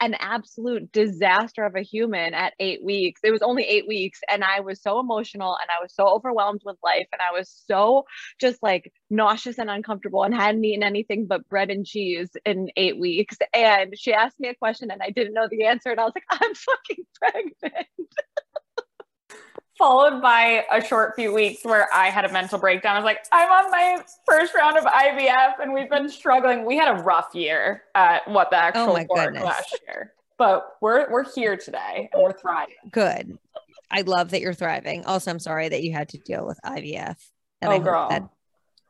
an 0.00 0.14
absolute 0.18 0.92
disaster 0.92 1.64
of 1.64 1.74
a 1.74 1.82
human 1.82 2.34
at 2.34 2.52
eight 2.60 2.84
weeks. 2.84 3.20
It 3.24 3.30
was 3.30 3.42
only 3.42 3.64
eight 3.64 3.86
weeks, 3.88 4.20
and 4.28 4.44
I 4.44 4.60
was 4.60 4.82
so 4.82 5.00
emotional 5.00 5.56
and 5.60 5.70
I 5.70 5.82
was 5.82 5.94
so 5.94 6.06
overwhelmed 6.08 6.62
with 6.64 6.76
life, 6.82 7.06
and 7.12 7.20
I 7.20 7.32
was 7.36 7.50
so 7.66 8.04
just 8.40 8.62
like 8.62 8.92
nauseous 9.10 9.58
and 9.58 9.70
uncomfortable 9.70 10.22
and 10.22 10.34
hadn't 10.34 10.64
eaten 10.64 10.82
anything 10.82 11.26
but 11.26 11.48
bread 11.48 11.70
and 11.70 11.86
cheese 11.86 12.30
in 12.44 12.68
eight 12.76 12.98
weeks. 12.98 13.36
And 13.54 13.94
she 13.98 14.12
asked 14.12 14.38
me 14.40 14.48
a 14.48 14.54
question, 14.54 14.90
and 14.90 15.02
I 15.02 15.10
didn't 15.10 15.34
know 15.34 15.48
the 15.50 15.64
answer, 15.64 15.90
and 15.90 16.00
I 16.00 16.04
was 16.04 16.14
like, 16.14 16.24
I'm 16.30 16.54
fucking 16.54 17.04
pregnant. 17.18 17.86
followed 19.78 20.22
by 20.22 20.64
a 20.70 20.82
short 20.84 21.14
few 21.16 21.32
weeks 21.32 21.64
where 21.64 21.88
I 21.92 22.06
had 22.06 22.24
a 22.24 22.32
mental 22.32 22.58
breakdown. 22.58 22.96
I 22.96 22.98
was 22.98 23.04
like, 23.04 23.26
I'm 23.32 23.50
on 23.50 23.70
my 23.70 24.02
first 24.26 24.54
round 24.54 24.76
of 24.76 24.84
IVF 24.84 25.60
and 25.60 25.72
we've 25.72 25.90
been 25.90 26.08
struggling. 26.08 26.64
We 26.64 26.76
had 26.76 26.88
a 26.88 27.02
rough 27.02 27.34
year 27.34 27.82
at 27.94 28.26
what 28.28 28.50
the 28.50 28.56
actual 28.56 28.96
oh 28.98 29.14
last 29.14 29.78
year. 29.86 30.12
But 30.38 30.76
we're 30.80 31.10
we're 31.10 31.30
here 31.32 31.56
today 31.56 32.10
and 32.12 32.22
we're 32.22 32.32
thriving. 32.32 32.74
Good. 32.90 33.38
I 33.90 34.02
love 34.02 34.30
that 34.30 34.40
you're 34.40 34.54
thriving. 34.54 35.04
Also, 35.04 35.30
I'm 35.30 35.38
sorry 35.38 35.68
that 35.68 35.82
you 35.82 35.92
had 35.92 36.08
to 36.10 36.18
deal 36.18 36.46
with 36.46 36.58
IVF. 36.64 37.16
And 37.62 37.72
oh, 37.72 37.76
I 37.76 37.78
girl. 37.78 38.08
that 38.10 38.28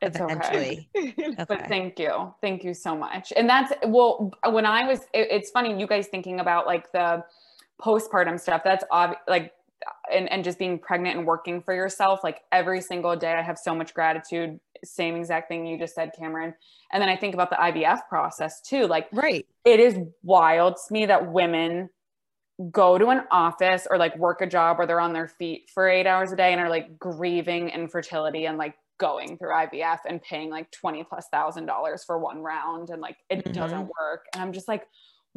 it's 0.01 0.19
eventually. 0.19 0.89
Okay. 0.97 1.13
okay. 1.17 1.45
But 1.47 1.67
thank 1.67 1.99
you. 1.99 2.33
Thank 2.41 2.63
you 2.63 2.73
so 2.73 2.95
much. 2.95 3.33
And 3.35 3.49
that's 3.49 3.73
well, 3.85 4.31
when 4.45 4.65
I 4.65 4.87
was, 4.87 4.99
it, 5.13 5.27
it's 5.31 5.49
funny, 5.49 5.79
you 5.79 5.87
guys 5.87 6.07
thinking 6.07 6.39
about 6.39 6.65
like 6.65 6.91
the 6.91 7.23
postpartum 7.81 8.39
stuff. 8.39 8.61
That's 8.63 8.83
obvious. 8.91 9.21
Like 9.27 9.53
and, 10.11 10.31
and 10.31 10.43
just 10.43 10.59
being 10.59 10.79
pregnant 10.79 11.17
and 11.17 11.27
working 11.27 11.61
for 11.61 11.73
yourself 11.73 12.21
like 12.23 12.41
every 12.51 12.81
single 12.81 13.15
day 13.15 13.33
i 13.33 13.41
have 13.41 13.57
so 13.57 13.75
much 13.75 13.93
gratitude. 13.93 14.59
Same 14.83 15.15
exact 15.15 15.47
thing 15.49 15.65
you 15.65 15.77
just 15.77 15.95
said 15.95 16.11
cameron. 16.17 16.53
And 16.91 17.01
then 17.01 17.09
i 17.09 17.15
think 17.15 17.33
about 17.33 17.49
the 17.49 17.55
ivf 17.57 18.07
process 18.09 18.61
too. 18.61 18.87
Like 18.87 19.07
right. 19.11 19.45
it 19.65 19.79
is 19.79 19.97
wild 20.23 20.75
to 20.87 20.93
me 20.93 21.05
that 21.05 21.31
women 21.31 21.89
go 22.71 22.97
to 22.97 23.07
an 23.09 23.21
office 23.29 23.87
or 23.89 23.97
like 23.97 24.17
work 24.17 24.41
a 24.41 24.47
job 24.47 24.77
where 24.77 24.87
they're 24.87 24.99
on 24.99 25.13
their 25.13 25.27
feet 25.27 25.69
for 25.73 25.87
eight 25.87 26.07
hours 26.07 26.31
a 26.31 26.35
day 26.35 26.51
and 26.51 26.61
are 26.61 26.69
like 26.69 26.97
grieving 26.97 27.69
infertility 27.69 28.45
and 28.45 28.57
like 28.57 28.73
going 28.99 29.37
through 29.37 29.51
ivf 29.51 29.99
and 30.07 30.23
paying 30.23 30.49
like 30.49 30.71
20 30.71 31.03
plus 31.03 31.27
thousand 31.31 31.67
dollars 31.67 32.03
for 32.03 32.17
one 32.17 32.41
round 32.41 32.89
and 32.89 32.99
like 32.99 33.17
it 33.29 33.43
mm-hmm. 33.43 33.51
doesn't 33.51 33.89
work. 33.99 34.25
And 34.33 34.41
i'm 34.41 34.53
just 34.53 34.67
like 34.67 34.87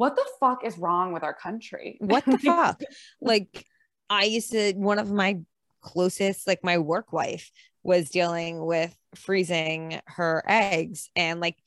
what 0.01 0.15
the 0.15 0.25
fuck 0.39 0.65
is 0.65 0.79
wrong 0.79 1.13
with 1.13 1.21
our 1.21 1.35
country? 1.35 1.97
What 1.99 2.25
the 2.25 2.37
fuck? 2.43 2.81
Like 3.21 3.67
I 4.11 4.25
used 4.25 4.51
to, 4.51 4.73
one 4.73 4.99
of 4.99 5.09
my 5.09 5.39
closest, 5.79 6.45
like 6.45 6.63
my 6.63 6.77
work 6.77 7.13
wife, 7.13 7.49
was 7.81 8.09
dealing 8.09 8.63
with 8.63 8.95
freezing 9.15 10.01
her 10.05 10.43
eggs. 10.45 11.09
And 11.15 11.39
like 11.39 11.57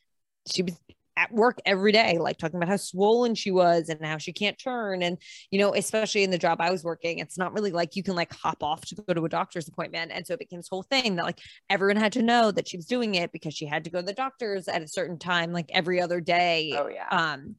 she 0.46 0.62
was 0.62 0.74
at 1.16 1.32
work 1.32 1.58
every 1.64 1.92
day, 1.92 2.18
like 2.18 2.38
talking 2.38 2.56
about 2.56 2.68
how 2.68 2.76
swollen 2.76 3.34
she 3.34 3.50
was 3.50 3.88
and 3.88 4.04
how 4.04 4.18
she 4.18 4.32
can't 4.32 4.58
turn. 4.58 5.02
And, 5.02 5.18
you 5.50 5.58
know, 5.58 5.74
especially 5.74 6.24
in 6.24 6.30
the 6.30 6.38
job 6.38 6.60
I 6.60 6.70
was 6.70 6.82
working, 6.82 7.18
it's 7.18 7.38
not 7.38 7.52
really 7.52 7.70
like 7.70 7.96
you 7.96 8.02
can 8.02 8.14
like 8.14 8.32
hop 8.34 8.62
off 8.62 8.80
to 8.86 8.96
go 8.96 9.14
to 9.14 9.24
a 9.24 9.28
doctor's 9.28 9.68
appointment. 9.68 10.12
And 10.12 10.26
so 10.26 10.34
it 10.34 10.40
became 10.40 10.58
this 10.58 10.68
whole 10.68 10.82
thing 10.82 11.16
that 11.16 11.24
like 11.24 11.38
everyone 11.70 11.96
had 11.96 12.12
to 12.14 12.22
know 12.22 12.50
that 12.50 12.68
she 12.68 12.76
was 12.76 12.86
doing 12.86 13.14
it 13.14 13.32
because 13.32 13.54
she 13.54 13.66
had 13.66 13.84
to 13.84 13.90
go 13.90 14.00
to 14.00 14.06
the 14.06 14.12
doctor's 14.12 14.66
at 14.68 14.82
a 14.82 14.88
certain 14.88 15.18
time, 15.18 15.52
like 15.52 15.70
every 15.72 16.00
other 16.00 16.20
day. 16.20 16.74
Oh, 16.76 16.88
yeah. 16.88 17.08
Um, 17.10 17.56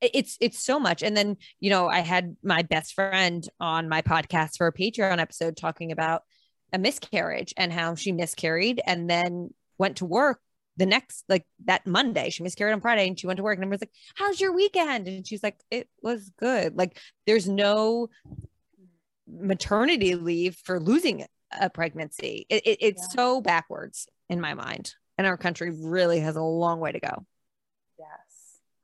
it's, 0.00 0.36
it's 0.40 0.64
so 0.64 0.78
much. 0.78 1.02
And 1.02 1.16
then, 1.16 1.36
you 1.60 1.70
know, 1.70 1.88
I 1.88 2.00
had 2.00 2.36
my 2.42 2.62
best 2.62 2.94
friend 2.94 3.46
on 3.58 3.88
my 3.88 4.02
podcast 4.02 4.56
for 4.56 4.66
a 4.66 4.72
Patreon 4.72 5.18
episode 5.18 5.56
talking 5.56 5.92
about 5.92 6.22
a 6.72 6.78
miscarriage 6.78 7.52
and 7.56 7.72
how 7.72 7.94
she 7.94 8.12
miscarried 8.12 8.80
and 8.86 9.10
then 9.10 9.50
went 9.78 9.96
to 9.96 10.06
work 10.06 10.40
the 10.76 10.86
next 10.86 11.24
like 11.28 11.44
that 11.66 11.86
Monday, 11.86 12.30
she 12.30 12.42
miscarried 12.42 12.72
on 12.74 12.80
Friday 12.80 13.06
and 13.06 13.18
she 13.18 13.26
went 13.26 13.36
to 13.36 13.42
work 13.42 13.58
and 13.58 13.64
I 13.64 13.68
was 13.68 13.82
like, 13.82 13.92
How's 14.14 14.40
your 14.40 14.52
weekend? 14.52 15.08
And 15.08 15.26
she's 15.26 15.42
like, 15.42 15.58
It 15.70 15.88
was 16.02 16.30
good. 16.38 16.76
Like 16.76 16.98
there's 17.26 17.48
no 17.48 18.08
maternity 19.28 20.14
leave 20.14 20.56
for 20.64 20.80
losing 20.80 21.26
a 21.60 21.70
pregnancy. 21.70 22.46
It, 22.48 22.66
it, 22.66 22.78
it's 22.80 23.02
yeah. 23.10 23.16
so 23.16 23.40
backwards 23.40 24.08
in 24.28 24.40
my 24.40 24.54
mind. 24.54 24.94
And 25.18 25.26
our 25.26 25.36
country 25.36 25.70
really 25.70 26.20
has 26.20 26.36
a 26.36 26.42
long 26.42 26.80
way 26.80 26.92
to 26.92 27.00
go. 27.00 27.26
Yes. 27.98 28.08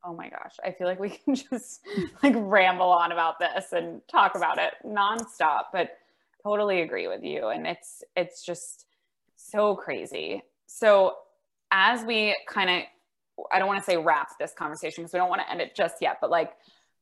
Oh 0.04 0.14
my 0.14 0.28
gosh. 0.28 0.56
I 0.62 0.72
feel 0.72 0.86
like 0.86 1.00
we 1.00 1.10
can 1.24 1.34
just 1.34 1.80
like 2.22 2.34
ramble 2.36 2.90
on 2.90 3.12
about 3.12 3.38
this 3.38 3.72
and 3.72 4.02
talk 4.10 4.34
about 4.34 4.58
it 4.58 4.74
nonstop. 4.84 5.64
But 5.72 5.96
totally 6.42 6.82
agree 6.82 7.08
with 7.08 7.24
you. 7.24 7.48
And 7.48 7.66
it's, 7.66 8.02
it's 8.14 8.44
just 8.44 8.86
so 9.36 9.74
crazy. 9.74 10.42
So 10.66 11.14
as 11.70 12.04
we 12.04 12.36
kind 12.48 12.70
of, 12.70 13.46
I 13.52 13.58
don't 13.58 13.68
want 13.68 13.80
to 13.80 13.84
say 13.84 13.96
wrap 13.96 14.30
this 14.38 14.52
conversation 14.52 15.04
because 15.04 15.12
we 15.12 15.18
don't 15.18 15.28
want 15.28 15.42
to 15.42 15.50
end 15.50 15.60
it 15.60 15.74
just 15.74 15.96
yet, 16.00 16.18
but 16.20 16.30
like, 16.30 16.52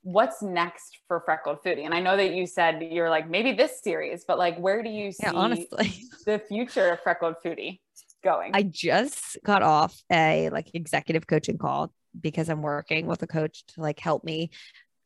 what's 0.06 0.40
next 0.40 0.98
for 1.08 1.20
freckled 1.20 1.60
foodie? 1.64 1.84
And 1.84 1.92
i 1.92 1.98
know 1.98 2.16
that 2.16 2.32
you 2.32 2.46
said 2.46 2.80
you're 2.92 3.10
like 3.10 3.28
maybe 3.28 3.52
this 3.52 3.82
series 3.82 4.24
but 4.24 4.38
like 4.38 4.56
where 4.56 4.80
do 4.80 4.88
you 4.88 5.10
see 5.10 5.24
yeah, 5.24 5.32
honestly. 5.32 6.04
the 6.26 6.38
future 6.38 6.90
of 6.90 7.00
freckled 7.00 7.34
foodie 7.44 7.80
going? 8.22 8.52
I 8.54 8.62
just 8.62 9.36
got 9.44 9.62
off 9.62 10.00
a 10.12 10.48
like 10.50 10.70
executive 10.74 11.26
coaching 11.26 11.58
call 11.58 11.92
because 12.18 12.48
i'm 12.48 12.62
working 12.62 13.06
with 13.06 13.20
a 13.24 13.26
coach 13.26 13.66
to 13.66 13.80
like 13.80 13.98
help 13.98 14.22
me 14.22 14.50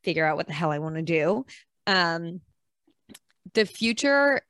figure 0.04 0.26
out 0.26 0.36
what 0.36 0.46
the 0.46 0.52
hell 0.52 0.70
i 0.70 0.78
want 0.78 0.96
to 0.96 1.02
do. 1.02 1.46
Um 1.86 2.42
the 3.54 3.64
future 3.64 4.42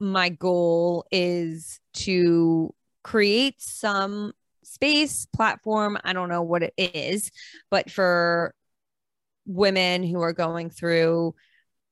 my 0.00 0.30
goal 0.30 1.04
is 1.12 1.78
to 1.92 2.74
create 3.02 3.60
some 3.60 4.32
space 4.62 5.26
platform 5.34 5.98
i 6.04 6.12
don't 6.12 6.28
know 6.28 6.42
what 6.42 6.62
it 6.62 6.74
is 6.76 7.30
but 7.70 7.90
for 7.90 8.54
women 9.46 10.02
who 10.02 10.20
are 10.20 10.32
going 10.32 10.70
through 10.70 11.34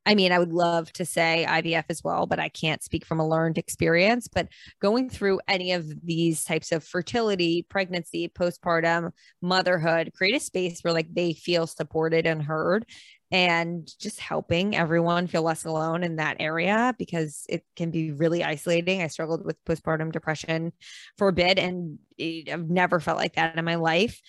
I 0.09 0.15
mean, 0.15 0.33
I 0.33 0.39
would 0.39 0.55
love 0.55 0.91
to 0.95 1.05
say 1.05 1.45
IVF 1.47 1.85
as 1.91 2.03
well, 2.03 2.27
but 2.27 2.39
I 2.39 2.49
can't 2.49 2.83
speak 2.83 3.05
from 3.05 3.21
a 3.21 3.29
learned 3.29 3.59
experience. 3.59 4.27
But 4.27 4.49
going 4.81 5.11
through 5.11 5.41
any 5.47 5.73
of 5.73 5.87
these 6.03 6.45
types 6.45 6.73
of 6.73 6.83
fertility, 6.83 7.67
pregnancy, 7.69 8.27
postpartum, 8.27 9.13
motherhood, 9.43 10.13
create 10.15 10.35
a 10.35 10.41
space 10.41 10.81
where 10.81 10.95
like 10.95 11.13
they 11.13 11.35
feel 11.35 11.67
supported 11.67 12.27
and 12.27 12.43
heard 12.43 12.87
and 13.31 13.91
just 13.99 14.21
helping 14.21 14.75
everyone 14.75 15.27
feel 15.27 15.43
less 15.43 15.65
alone 15.65 16.03
in 16.03 16.17
that 16.17 16.39
area 16.41 16.95
because 16.99 17.45
it 17.49 17.65
can 17.77 17.91
be 17.91 18.13
really 18.13 18.43
isolating. 18.43 19.03
I 19.03 19.09
struggled 19.09 19.45
with 19.45 19.63
postpartum 19.65 20.13
depression 20.13 20.73
for 21.19 21.29
a 21.29 21.33
bit 21.33 21.59
and 21.59 21.99
I've 22.21 22.71
never 22.71 23.01
felt 23.01 23.19
like 23.19 23.35
that 23.35 23.59
in 23.59 23.65
my 23.65 23.75
life. 23.75 24.21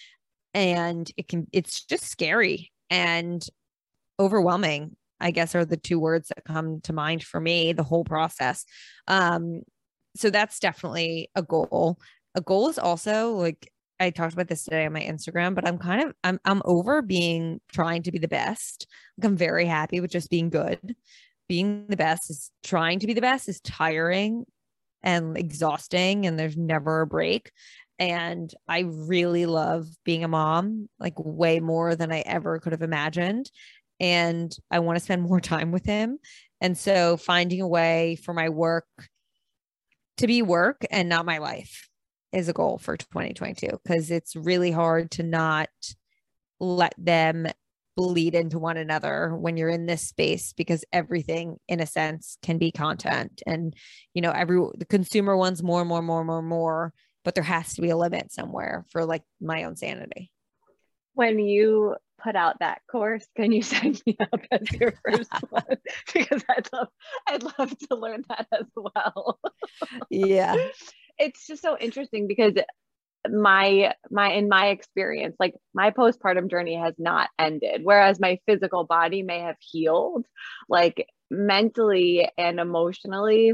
And 0.54 1.10
it 1.16 1.28
can, 1.28 1.48
it's 1.54 1.86
just 1.86 2.06
scary 2.06 2.72
and 2.90 3.46
overwhelming 4.20 4.96
i 5.20 5.32
guess 5.32 5.56
are 5.56 5.66
the 5.66 5.78
two 5.78 6.00
words 6.00 6.28
that 6.30 6.44
come 6.44 6.82
to 6.82 6.94
mind 6.94 7.24
for 7.24 7.40
me 7.40 7.74
the 7.74 7.84
whole 7.84 8.04
process 8.04 8.66
um 9.08 9.62
so 10.16 10.30
that's 10.30 10.60
definitely 10.60 11.30
a 11.36 11.42
goal 11.42 11.98
a 12.36 12.42
goal 12.42 12.70
is 12.70 12.78
also 12.78 13.32
like 13.32 13.72
i 14.00 14.10
talked 14.10 14.34
about 14.34 14.48
this 14.48 14.64
today 14.64 14.86
on 14.86 14.94
my 14.94 15.02
instagram 15.02 15.56
but 15.56 15.68
i'm 15.68 15.78
kind 15.78 16.04
of 16.04 16.14
i'm 16.24 16.40
i'm 16.46 16.62
over 16.66 17.02
being 17.02 17.60
trying 17.72 18.04
to 18.04 18.12
be 18.12 18.20
the 18.20 18.28
best 18.28 18.88
like 19.18 19.26
i'm 19.26 19.38
very 19.38 19.66
happy 19.66 20.00
with 20.00 20.12
just 20.12 20.30
being 20.30 20.50
good 20.50 20.96
being 21.48 21.86
the 21.88 21.98
best 21.98 22.30
is 22.30 22.52
trying 22.64 23.00
to 23.00 23.08
be 23.08 23.14
the 23.14 23.22
best 23.22 23.50
is 23.50 23.60
tiring 23.62 24.46
and 25.02 25.38
exhausting 25.38 26.26
and 26.26 26.38
there's 26.38 26.58
never 26.58 27.02
a 27.02 27.08
break 27.08 27.52
and 28.00 28.54
I 28.68 28.86
really 28.88 29.46
love 29.46 29.88
being 30.06 30.24
a 30.24 30.30
mom, 30.30 30.88
like 31.00 31.14
way 31.18 31.60
more 31.60 31.96
than 31.96 32.14
I 32.14 32.22
ever 32.22 32.58
could 32.60 32.72
have 32.72 32.82
imagined. 32.82 33.52
And 34.00 34.56
I 34.72 34.80
want 34.80 34.98
to 34.98 35.04
spend 35.04 35.22
more 35.30 35.42
time 35.42 35.72
with 35.72 35.86
him. 35.86 36.18
And 36.62 36.78
so 36.78 37.18
finding 37.18 37.62
a 37.62 37.68
way 37.68 38.18
for 38.24 38.34
my 38.34 38.50
work 38.50 38.88
to 40.18 40.28
be 40.28 40.42
work 40.42 40.86
and 40.90 41.10
not 41.10 41.26
my 41.26 41.38
life 41.38 41.89
is 42.32 42.50
a 42.50 42.54
goal 42.54 42.78
for 42.78 42.98
2022 42.98 43.68
because 43.84 44.12
it's 44.12 44.36
really 44.36 44.72
hard 44.72 45.12
to 45.12 45.24
not 45.24 45.70
let 46.60 46.94
them 46.98 47.48
bleed 47.98 48.34
into 48.34 48.60
one 48.60 48.78
another 48.78 49.36
when 49.36 49.58
you're 49.58 49.70
in 49.70 49.86
this 49.86 50.02
space 50.08 50.54
because 50.54 50.86
everything 50.94 51.58
in 51.68 51.80
a 51.82 51.86
sense 51.86 52.38
can 52.42 52.58
be 52.58 52.72
content 52.72 53.42
and 53.46 53.76
you 54.14 54.22
know 54.22 54.32
every 54.32 54.58
the 54.78 54.86
consumer 54.86 55.36
wants 55.36 55.62
more 55.62 55.82
and 55.82 55.90
more 55.90 56.02
more 56.02 56.24
more 56.24 56.42
more 56.42 56.94
but 57.24 57.36
there 57.36 57.44
has 57.44 57.74
to 57.76 57.82
be 57.82 57.90
a 57.90 57.98
limit 57.98 58.32
somewhere 58.32 58.86
for 58.90 59.06
like 59.06 59.24
my 59.42 59.66
own 59.66 59.76
sanity. 59.76 60.32
When 61.14 61.40
you 61.40 61.96
put 62.22 62.36
out 62.36 62.60
that 62.60 62.82
course, 62.90 63.26
can 63.36 63.52
you 63.52 63.62
sign 63.64 63.98
me 64.06 64.18
up 64.20 64.42
as 64.52 64.72
your 64.72 64.94
first 65.06 65.32
one? 65.50 65.64
because 66.14 66.44
I'd 66.50 66.68
love 66.74 66.88
I'd 67.28 67.44
love 67.44 67.78
to 67.90 67.96
learn 67.96 68.24
that 68.30 68.48
as 68.52 68.66
well. 68.76 69.40
yeah. 70.10 70.56
It's 71.20 71.46
just 71.46 71.62
so 71.62 71.78
interesting 71.78 72.28
because 72.28 72.54
my 73.28 73.94
my 74.10 74.32
in 74.32 74.48
my 74.48 74.68
experience 74.68 75.36
like 75.40 75.54
my 75.74 75.92
postpartum 75.92 76.50
journey 76.50 76.76
has 76.76 76.94
not 76.98 77.30
ended 77.38 77.82
whereas 77.84 78.20
my 78.20 78.40
physical 78.48 78.86
body 78.86 79.24
may 79.24 79.42
have 79.42 79.58
healed 79.60 80.26
like 80.70 81.06
mentally 81.30 82.30
and 82.38 82.60
emotionally 82.60 83.52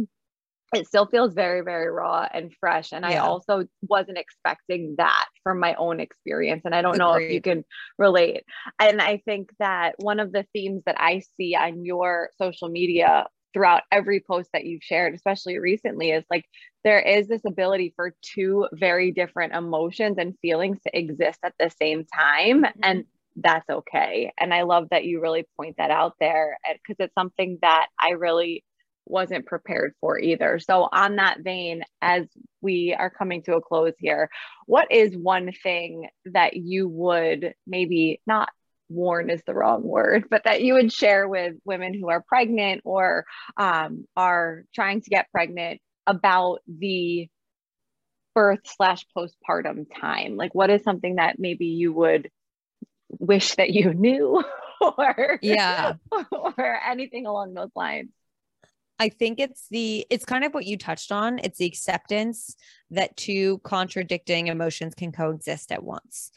it 0.73 0.87
still 0.87 1.07
feels 1.07 1.33
very 1.33 1.61
very 1.61 1.89
raw 1.89 2.27
and 2.31 2.53
fresh 2.59 2.91
and 2.91 3.03
yeah. 3.03 3.23
i 3.23 3.25
also 3.25 3.65
wasn't 3.81 4.17
expecting 4.17 4.95
that 4.97 5.25
from 5.43 5.59
my 5.59 5.73
own 5.75 5.99
experience 5.99 6.61
and 6.65 6.75
i 6.75 6.81
don't 6.81 6.95
Agreed. 6.95 7.05
know 7.05 7.13
if 7.13 7.31
you 7.31 7.41
can 7.41 7.63
relate 7.97 8.43
and 8.79 9.01
i 9.01 9.17
think 9.25 9.49
that 9.57 9.95
one 9.97 10.19
of 10.19 10.31
the 10.31 10.45
themes 10.53 10.83
that 10.85 10.95
i 10.99 11.21
see 11.37 11.55
on 11.55 11.83
your 11.83 12.29
social 12.37 12.69
media 12.69 13.25
throughout 13.55 13.83
every 13.91 14.19
post 14.19 14.49
that 14.51 14.65
you've 14.65 14.83
shared 14.83 15.15
especially 15.15 15.57
recently 15.57 16.11
is 16.11 16.25
like 16.29 16.45
there 16.83 16.99
is 16.99 17.27
this 17.27 17.41
ability 17.47 17.93
for 17.95 18.13
two 18.21 18.67
very 18.73 19.11
different 19.11 19.53
emotions 19.53 20.17
and 20.19 20.37
feelings 20.41 20.77
to 20.83 20.95
exist 20.95 21.39
at 21.43 21.53
the 21.57 21.71
same 21.81 22.05
time 22.05 22.63
mm-hmm. 22.63 22.79
and 22.83 23.05
that's 23.37 23.69
okay 23.69 24.31
and 24.37 24.53
i 24.53 24.63
love 24.63 24.87
that 24.91 25.05
you 25.05 25.21
really 25.21 25.45
point 25.57 25.75
that 25.77 25.89
out 25.89 26.13
there 26.19 26.57
because 26.73 26.97
it's 26.99 27.15
something 27.15 27.57
that 27.61 27.87
i 27.99 28.09
really 28.09 28.63
wasn't 29.05 29.45
prepared 29.45 29.93
for 30.01 30.19
either. 30.19 30.59
So, 30.59 30.89
on 30.91 31.17
that 31.17 31.41
vein, 31.41 31.83
as 32.01 32.25
we 32.61 32.95
are 32.97 33.09
coming 33.09 33.43
to 33.43 33.55
a 33.55 33.61
close 33.61 33.93
here, 33.99 34.29
what 34.65 34.91
is 34.91 35.15
one 35.15 35.51
thing 35.63 36.09
that 36.25 36.55
you 36.55 36.87
would 36.87 37.53
maybe 37.67 38.21
not 38.25 38.49
warn 38.89 39.29
is 39.29 39.41
the 39.45 39.53
wrong 39.53 39.83
word, 39.83 40.25
but 40.29 40.43
that 40.45 40.61
you 40.61 40.75
would 40.75 40.91
share 40.91 41.27
with 41.27 41.55
women 41.65 41.93
who 41.93 42.09
are 42.09 42.23
pregnant 42.27 42.81
or 42.85 43.25
um, 43.57 44.05
are 44.15 44.63
trying 44.73 45.01
to 45.01 45.09
get 45.09 45.31
pregnant 45.31 45.81
about 46.07 46.59
the 46.67 47.27
birth 48.33 48.59
slash 48.65 49.05
postpartum 49.15 49.85
time? 49.99 50.35
Like, 50.35 50.53
what 50.53 50.69
is 50.69 50.83
something 50.83 51.15
that 51.15 51.39
maybe 51.39 51.67
you 51.67 51.93
would 51.93 52.29
wish 53.09 53.55
that 53.55 53.71
you 53.71 53.93
knew 53.93 54.43
or 54.97 55.39
yeah 55.41 55.93
or 56.31 56.79
anything 56.85 57.25
along 57.25 57.53
those 57.53 57.69
lines 57.75 58.09
I 58.97 59.09
think 59.09 59.39
it's 59.39 59.67
the 59.69 60.05
it's 60.09 60.25
kind 60.25 60.45
of 60.45 60.53
what 60.53 60.65
you 60.65 60.77
touched 60.77 61.11
on. 61.11 61.39
It's 61.39 61.57
the 61.57 61.65
acceptance 61.65 62.55
that 62.91 63.17
two 63.17 63.59
contradicting 63.59 64.47
emotions 64.47 64.95
can 64.95 65.11
coexist 65.11 65.71
at 65.71 65.83
once. 65.83 66.31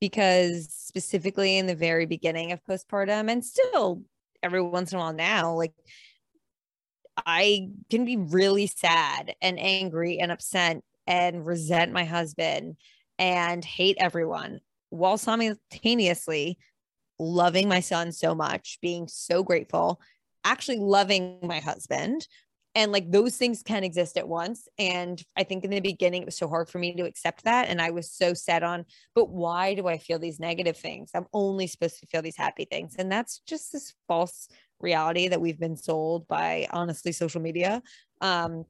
Because 0.00 0.68
specifically 0.72 1.58
in 1.58 1.66
the 1.66 1.74
very 1.74 2.06
beginning 2.06 2.52
of 2.52 2.64
postpartum 2.64 3.30
and 3.30 3.44
still 3.44 4.02
every 4.42 4.62
once 4.62 4.92
in 4.92 4.98
a 4.98 5.00
while 5.00 5.12
now, 5.12 5.54
like 5.54 5.74
I 7.26 7.70
can 7.90 8.04
be 8.04 8.16
really 8.16 8.68
sad 8.68 9.34
and 9.42 9.58
angry 9.58 10.18
and 10.18 10.30
upset 10.30 10.82
and 11.06 11.44
resent 11.44 11.92
my 11.92 12.04
husband 12.04 12.76
and 13.18 13.64
hate 13.64 13.96
everyone 13.98 14.60
while 14.90 15.18
simultaneously 15.18 16.58
loving 17.18 17.68
my 17.68 17.80
son 17.80 18.12
so 18.12 18.34
much, 18.34 18.78
being 18.80 19.08
so 19.08 19.42
grateful 19.42 20.00
actually 20.44 20.78
loving 20.78 21.38
my 21.42 21.60
husband 21.60 22.26
and 22.78 22.92
like 22.92 23.10
those 23.10 23.36
things 23.36 23.64
can 23.64 23.82
exist 23.82 24.16
at 24.16 24.28
once. 24.28 24.68
And 24.78 25.20
i 25.36 25.42
think 25.42 25.64
in 25.64 25.70
the 25.70 25.80
beginning 25.80 26.22
it 26.22 26.26
was 26.26 26.38
so 26.38 26.48
hard 26.48 26.68
for 26.68 26.78
me 26.78 26.94
to 26.94 27.04
accept 27.04 27.44
that. 27.44 27.68
And 27.68 27.82
i 27.82 27.90
was 27.90 28.10
so 28.10 28.34
set 28.34 28.62
on 28.62 28.84
but 29.14 29.28
why 29.28 29.74
do 29.74 29.88
i 29.88 29.98
feel 29.98 30.18
these 30.18 30.38
negative 30.38 30.76
things? 30.76 31.10
I'm 31.14 31.26
only 31.32 31.66
supposed 31.66 31.98
to 32.00 32.06
feel 32.06 32.22
these 32.22 32.36
happy 32.36 32.64
things. 32.64 32.94
And 32.96 33.10
that's 33.10 33.40
just 33.46 33.72
this 33.72 33.94
false 34.06 34.48
reality 34.80 35.26
that 35.28 35.40
we've 35.40 35.58
been 35.58 35.76
sold 35.76 36.28
by 36.28 36.68
honestly 36.70 37.10
social 37.10 37.42
media. 37.42 37.82
Um 38.20 38.64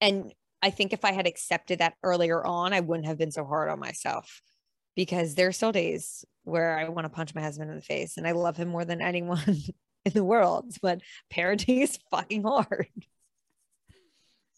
and 0.00 0.32
i 0.60 0.70
think 0.70 0.92
if 0.92 1.04
i 1.04 1.12
had 1.12 1.26
accepted 1.26 1.78
that 1.78 1.94
earlier 2.02 2.44
on 2.44 2.72
i 2.72 2.80
wouldn't 2.80 3.06
have 3.06 3.18
been 3.18 3.32
so 3.32 3.44
hard 3.44 3.68
on 3.70 3.80
myself 3.80 4.42
because 4.94 5.34
there's 5.34 5.56
still 5.56 5.72
days 5.72 6.24
where 6.44 6.78
i 6.78 6.88
want 6.88 7.04
to 7.04 7.08
punch 7.08 7.34
my 7.34 7.40
husband 7.40 7.70
in 7.70 7.76
the 7.76 7.82
face 7.82 8.16
and 8.16 8.26
i 8.26 8.32
love 8.32 8.56
him 8.56 8.68
more 8.68 8.84
than 8.84 9.00
anyone 9.00 9.56
in 10.04 10.12
the 10.12 10.24
world, 10.24 10.74
but 10.82 11.00
parenting 11.32 11.82
is 11.82 11.98
fucking 12.10 12.42
hard. 12.42 12.88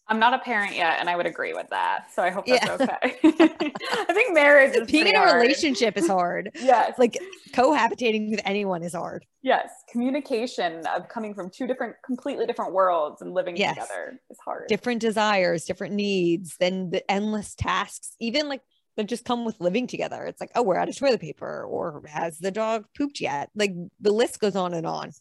I'm 0.07 0.19
not 0.19 0.35
a 0.35 0.39
parent 0.39 0.75
yet, 0.75 0.97
and 0.99 1.09
I 1.09 1.15
would 1.15 1.25
agree 1.25 1.53
with 1.53 1.69
that. 1.69 2.11
So 2.13 2.21
I 2.21 2.29
hope 2.29 2.45
that's 2.45 2.65
yeah. 2.65 2.73
okay. 2.73 3.17
I 3.23 4.13
think 4.13 4.33
marriage 4.33 4.75
is 4.75 4.89
being 4.89 5.07
in 5.07 5.15
a 5.15 5.19
hard. 5.19 5.41
relationship 5.41 5.97
is 5.97 6.07
hard. 6.07 6.51
yes, 6.61 6.93
like 6.99 7.17
cohabitating 7.53 8.29
with 8.29 8.41
anyone 8.45 8.83
is 8.83 8.93
hard. 8.93 9.25
Yes, 9.41 9.71
communication 9.91 10.85
of 10.87 11.07
coming 11.09 11.33
from 11.33 11.49
two 11.49 11.65
different, 11.65 11.95
completely 12.05 12.45
different 12.45 12.73
worlds 12.73 13.21
and 13.21 13.33
living 13.33 13.57
yes. 13.57 13.75
together 13.75 14.19
is 14.29 14.37
hard. 14.43 14.67
Different 14.67 15.01
desires, 15.01 15.65
different 15.65 15.95
needs, 15.95 16.55
then 16.59 16.91
the 16.91 17.09
endless 17.09 17.55
tasks. 17.55 18.15
Even 18.19 18.47
like 18.47 18.61
that 18.97 19.07
just 19.07 19.25
come 19.25 19.43
with 19.43 19.59
living 19.59 19.87
together. 19.87 20.23
It's 20.25 20.39
like, 20.39 20.51
oh, 20.55 20.61
we're 20.61 20.77
out 20.77 20.89
of 20.89 20.97
toilet 20.97 21.19
paper, 21.19 21.65
or 21.65 22.03
has 22.07 22.37
the 22.37 22.51
dog 22.51 22.85
pooped 22.95 23.19
yet? 23.19 23.49
Like 23.55 23.73
the 23.99 24.11
list 24.11 24.39
goes 24.39 24.55
on 24.55 24.73
and 24.73 24.85
on. 24.85 25.11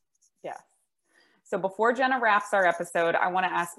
So 1.45 1.59
before 1.59 1.93
Jenna 1.93 2.19
wraps 2.19 2.55
our 2.55 2.67
episode, 2.67 3.15
I 3.15 3.29
want 3.29 3.45
to 3.45 3.53
ask, 3.53 3.77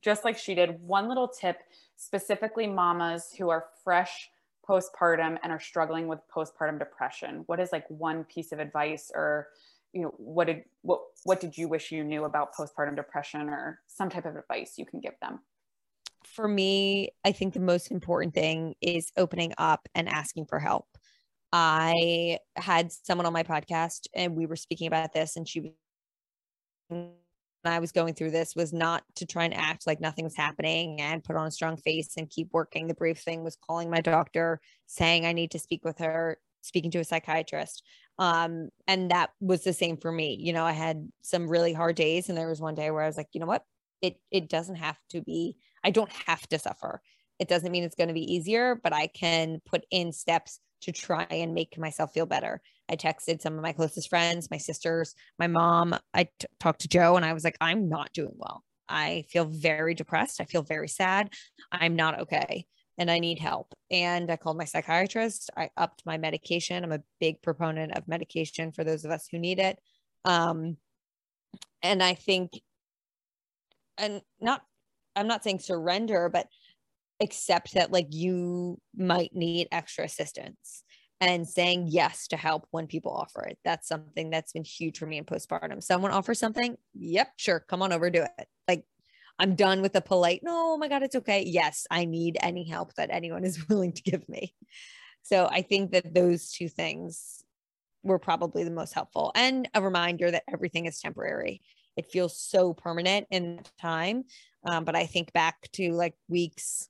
just 0.00 0.24
like 0.24 0.38
she 0.38 0.54
did, 0.54 0.80
one 0.80 1.08
little 1.08 1.26
tip 1.26 1.58
specifically 1.96 2.68
mamas 2.68 3.34
who 3.36 3.50
are 3.50 3.66
fresh 3.82 4.30
postpartum 4.66 5.38
and 5.42 5.52
are 5.52 5.60
struggling 5.60 6.06
with 6.06 6.20
postpartum 6.34 6.78
depression. 6.78 7.42
What 7.46 7.58
is 7.58 7.72
like 7.72 7.84
one 7.90 8.24
piece 8.24 8.52
of 8.52 8.60
advice 8.60 9.10
or 9.14 9.48
you 9.92 10.02
know 10.02 10.14
what 10.16 10.46
did 10.46 10.64
what 10.82 11.00
what 11.24 11.40
did 11.40 11.56
you 11.56 11.68
wish 11.68 11.92
you 11.92 12.02
knew 12.02 12.24
about 12.24 12.54
postpartum 12.54 12.96
depression 12.96 13.48
or 13.48 13.80
some 13.86 14.08
type 14.08 14.24
of 14.24 14.36
advice 14.36 14.74
you 14.76 14.86
can 14.86 15.00
give 15.00 15.14
them? 15.20 15.40
For 16.24 16.48
me, 16.48 17.10
I 17.24 17.32
think 17.32 17.54
the 17.54 17.60
most 17.60 17.90
important 17.90 18.34
thing 18.34 18.76
is 18.80 19.12
opening 19.16 19.52
up 19.58 19.88
and 19.94 20.08
asking 20.08 20.46
for 20.46 20.58
help. 20.58 20.86
I 21.52 22.38
had 22.56 22.90
someone 22.92 23.26
on 23.26 23.32
my 23.32 23.42
podcast 23.42 24.06
and 24.14 24.34
we 24.34 24.46
were 24.46 24.56
speaking 24.56 24.86
about 24.86 25.12
this 25.12 25.36
and 25.36 25.46
she 25.46 25.74
I 27.64 27.78
was 27.78 27.92
going 27.92 28.14
through 28.14 28.30
this 28.30 28.54
was 28.54 28.72
not 28.72 29.04
to 29.16 29.26
try 29.26 29.44
and 29.44 29.54
act 29.54 29.86
like 29.86 30.00
nothing 30.00 30.24
was 30.24 30.36
happening 30.36 31.00
and 31.00 31.24
put 31.24 31.36
on 31.36 31.46
a 31.46 31.50
strong 31.50 31.76
face 31.76 32.16
and 32.16 32.28
keep 32.28 32.48
working. 32.52 32.86
The 32.86 32.94
brief 32.94 33.18
thing 33.18 33.42
was 33.42 33.56
calling 33.56 33.90
my 33.90 34.00
doctor, 34.00 34.60
saying 34.86 35.24
I 35.24 35.32
need 35.32 35.50
to 35.52 35.58
speak 35.58 35.84
with 35.84 35.98
her, 35.98 36.38
speaking 36.60 36.90
to 36.92 36.98
a 36.98 37.04
psychiatrist. 37.04 37.82
Um, 38.18 38.68
and 38.86 39.10
that 39.10 39.30
was 39.40 39.64
the 39.64 39.72
same 39.72 39.96
for 39.96 40.12
me. 40.12 40.36
You 40.38 40.52
know, 40.52 40.64
I 40.64 40.72
had 40.72 41.08
some 41.22 41.48
really 41.48 41.72
hard 41.72 41.96
days, 41.96 42.28
and 42.28 42.36
there 42.36 42.48
was 42.48 42.60
one 42.60 42.74
day 42.74 42.90
where 42.90 43.02
I 43.02 43.06
was 43.06 43.16
like, 43.16 43.28
you 43.32 43.40
know 43.40 43.46
what? 43.46 43.64
It 44.02 44.20
it 44.30 44.48
doesn't 44.48 44.76
have 44.76 44.98
to 45.10 45.22
be. 45.22 45.56
I 45.82 45.90
don't 45.90 46.12
have 46.26 46.46
to 46.48 46.58
suffer. 46.58 47.00
It 47.38 47.48
doesn't 47.48 47.72
mean 47.72 47.82
it's 47.84 47.96
going 47.96 48.08
to 48.08 48.14
be 48.14 48.32
easier, 48.32 48.78
but 48.80 48.92
I 48.92 49.08
can 49.08 49.60
put 49.66 49.84
in 49.90 50.12
steps 50.12 50.60
to 50.84 50.92
try 50.92 51.26
and 51.30 51.54
make 51.54 51.78
myself 51.78 52.12
feel 52.12 52.26
better. 52.26 52.60
I 52.88 52.96
texted 52.96 53.40
some 53.40 53.54
of 53.54 53.62
my 53.62 53.72
closest 53.72 54.08
friends, 54.08 54.50
my 54.50 54.58
sisters, 54.58 55.14
my 55.38 55.46
mom. 55.46 55.96
I 56.12 56.24
t- 56.24 56.46
talked 56.60 56.82
to 56.82 56.88
Joe 56.88 57.16
and 57.16 57.24
I 57.24 57.32
was 57.32 57.44
like, 57.44 57.56
I'm 57.60 57.88
not 57.88 58.12
doing 58.12 58.34
well. 58.36 58.62
I 58.88 59.24
feel 59.30 59.46
very 59.46 59.94
depressed. 59.94 60.40
I 60.40 60.44
feel 60.44 60.62
very 60.62 60.88
sad. 60.88 61.30
I'm 61.72 61.96
not 61.96 62.20
okay 62.20 62.66
and 62.98 63.10
I 63.10 63.18
need 63.18 63.38
help. 63.38 63.74
And 63.90 64.30
I 64.30 64.36
called 64.36 64.58
my 64.58 64.64
psychiatrist. 64.64 65.50
I 65.56 65.70
upped 65.76 66.02
my 66.06 66.18
medication. 66.18 66.84
I'm 66.84 66.92
a 66.92 67.02
big 67.20 67.42
proponent 67.42 67.96
of 67.96 68.06
medication 68.06 68.72
for 68.72 68.84
those 68.84 69.04
of 69.04 69.10
us 69.10 69.26
who 69.30 69.38
need 69.38 69.58
it. 69.58 69.78
Um, 70.24 70.76
and 71.82 72.02
I 72.02 72.14
think, 72.14 72.52
and 73.98 74.22
not, 74.40 74.62
I'm 75.16 75.26
not 75.26 75.44
saying 75.44 75.60
surrender, 75.60 76.28
but 76.28 76.46
accept 77.20 77.74
that 77.74 77.92
like 77.92 78.08
you 78.10 78.78
might 78.96 79.34
need 79.34 79.68
extra 79.70 80.04
assistance 80.04 80.84
and 81.20 81.48
saying 81.48 81.86
yes 81.88 82.28
to 82.28 82.36
help 82.36 82.66
when 82.70 82.86
people 82.86 83.12
offer 83.12 83.42
it. 83.44 83.58
That's 83.64 83.88
something 83.88 84.30
that's 84.30 84.52
been 84.52 84.64
huge 84.64 84.98
for 84.98 85.06
me 85.06 85.18
in 85.18 85.24
postpartum. 85.24 85.82
Someone 85.82 86.10
offers 86.10 86.38
something, 86.38 86.76
yep, 86.92 87.32
sure, 87.36 87.60
come 87.60 87.82
on 87.82 87.92
over, 87.92 88.10
do 88.10 88.22
it. 88.38 88.48
Like 88.68 88.84
I'm 89.38 89.54
done 89.54 89.80
with 89.80 89.92
the 89.92 90.00
polite, 90.00 90.40
no, 90.42 90.74
oh 90.74 90.76
my 90.76 90.88
God, 90.88 91.02
it's 91.02 91.16
okay. 91.16 91.44
Yes, 91.46 91.86
I 91.90 92.04
need 92.04 92.36
any 92.40 92.68
help 92.68 92.94
that 92.94 93.10
anyone 93.10 93.44
is 93.44 93.68
willing 93.68 93.92
to 93.92 94.02
give 94.02 94.28
me. 94.28 94.54
So 95.22 95.48
I 95.50 95.62
think 95.62 95.92
that 95.92 96.14
those 96.14 96.50
two 96.50 96.68
things 96.68 97.42
were 98.02 98.18
probably 98.18 98.64
the 98.64 98.70
most 98.70 98.92
helpful 98.92 99.32
and 99.34 99.68
a 99.72 99.80
reminder 99.80 100.30
that 100.30 100.44
everything 100.52 100.84
is 100.84 101.00
temporary. 101.00 101.62
It 101.96 102.06
feels 102.06 102.38
so 102.38 102.74
permanent 102.74 103.26
in 103.30 103.60
time. 103.80 104.24
Um, 104.66 104.84
but 104.84 104.96
I 104.96 105.06
think 105.06 105.32
back 105.32 105.70
to 105.72 105.92
like 105.92 106.14
weeks 106.28 106.88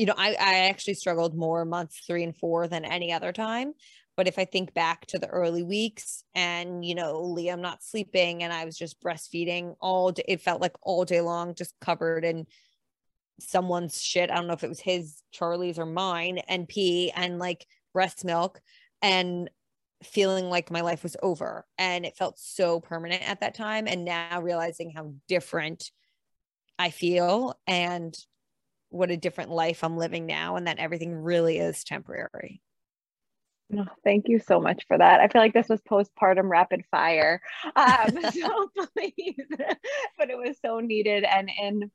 you 0.00 0.06
know, 0.06 0.14
I, 0.16 0.30
I 0.30 0.54
actually 0.70 0.94
struggled 0.94 1.36
more 1.36 1.66
months 1.66 2.00
three 2.06 2.24
and 2.24 2.34
four 2.34 2.66
than 2.66 2.86
any 2.86 3.12
other 3.12 3.32
time. 3.32 3.74
But 4.16 4.28
if 4.28 4.38
I 4.38 4.46
think 4.46 4.72
back 4.72 5.04
to 5.08 5.18
the 5.18 5.26
early 5.26 5.62
weeks 5.62 6.24
and, 6.34 6.82
you 6.82 6.94
know, 6.94 7.20
Liam 7.20 7.60
not 7.60 7.84
sleeping 7.84 8.42
and 8.42 8.50
I 8.50 8.64
was 8.64 8.78
just 8.78 9.02
breastfeeding 9.02 9.76
all 9.78 10.12
day, 10.12 10.24
it 10.26 10.40
felt 10.40 10.62
like 10.62 10.74
all 10.80 11.04
day 11.04 11.20
long, 11.20 11.54
just 11.54 11.74
covered 11.82 12.24
in 12.24 12.46
someone's 13.40 14.00
shit. 14.00 14.30
I 14.30 14.36
don't 14.36 14.46
know 14.46 14.54
if 14.54 14.64
it 14.64 14.70
was 14.70 14.80
his, 14.80 15.20
Charlie's, 15.32 15.78
or 15.78 15.84
mine, 15.84 16.38
and 16.48 16.66
pee 16.66 17.12
and 17.14 17.38
like 17.38 17.66
breast 17.92 18.24
milk 18.24 18.58
and 19.02 19.50
feeling 20.02 20.46
like 20.46 20.70
my 20.70 20.80
life 20.80 21.02
was 21.02 21.18
over. 21.22 21.66
And 21.76 22.06
it 22.06 22.16
felt 22.16 22.38
so 22.38 22.80
permanent 22.80 23.28
at 23.28 23.40
that 23.40 23.54
time. 23.54 23.86
And 23.86 24.06
now 24.06 24.40
realizing 24.40 24.92
how 24.96 25.12
different 25.28 25.90
I 26.78 26.88
feel 26.88 27.60
and 27.66 28.16
what 28.90 29.10
a 29.10 29.16
different 29.16 29.50
life 29.50 29.82
I'm 29.82 29.96
living 29.96 30.26
now 30.26 30.56
and 30.56 30.66
that 30.66 30.78
everything 30.78 31.14
really 31.14 31.58
is 31.58 31.84
temporary. 31.84 32.60
Oh, 33.76 33.86
thank 34.04 34.24
you 34.28 34.40
so 34.40 34.60
much 34.60 34.84
for 34.88 34.98
that. 34.98 35.20
I 35.20 35.28
feel 35.28 35.40
like 35.40 35.52
this 35.52 35.68
was 35.68 35.80
postpartum 35.82 36.50
rapid 36.50 36.82
fire. 36.90 37.40
Um, 37.76 38.18
so 38.32 38.70
please, 38.96 39.46
but 40.18 40.30
it 40.30 40.36
was 40.36 40.56
so 40.64 40.80
needed. 40.80 41.24
And 41.24 41.48
in 41.60 41.90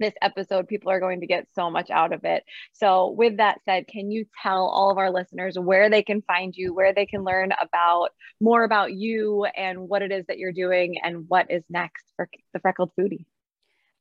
this 0.00 0.14
episode, 0.20 0.66
people 0.66 0.90
are 0.90 0.98
going 0.98 1.20
to 1.20 1.26
get 1.26 1.46
so 1.54 1.70
much 1.70 1.88
out 1.90 2.12
of 2.12 2.24
it. 2.24 2.42
So, 2.72 3.10
with 3.10 3.36
that 3.36 3.60
said, 3.64 3.86
can 3.86 4.10
you 4.10 4.26
tell 4.42 4.66
all 4.66 4.90
of 4.90 4.98
our 4.98 5.12
listeners 5.12 5.56
where 5.56 5.88
they 5.88 6.02
can 6.02 6.22
find 6.22 6.52
you, 6.56 6.74
where 6.74 6.92
they 6.92 7.06
can 7.06 7.22
learn 7.22 7.52
about 7.60 8.08
more 8.40 8.64
about 8.64 8.92
you 8.92 9.44
and 9.44 9.88
what 9.88 10.02
it 10.02 10.10
is 10.10 10.24
that 10.26 10.38
you're 10.38 10.52
doing 10.52 10.96
and 11.02 11.26
what 11.28 11.48
is 11.48 11.62
next 11.70 12.12
for 12.16 12.28
the 12.52 12.58
Freckled 12.58 12.90
Foodie? 12.98 13.24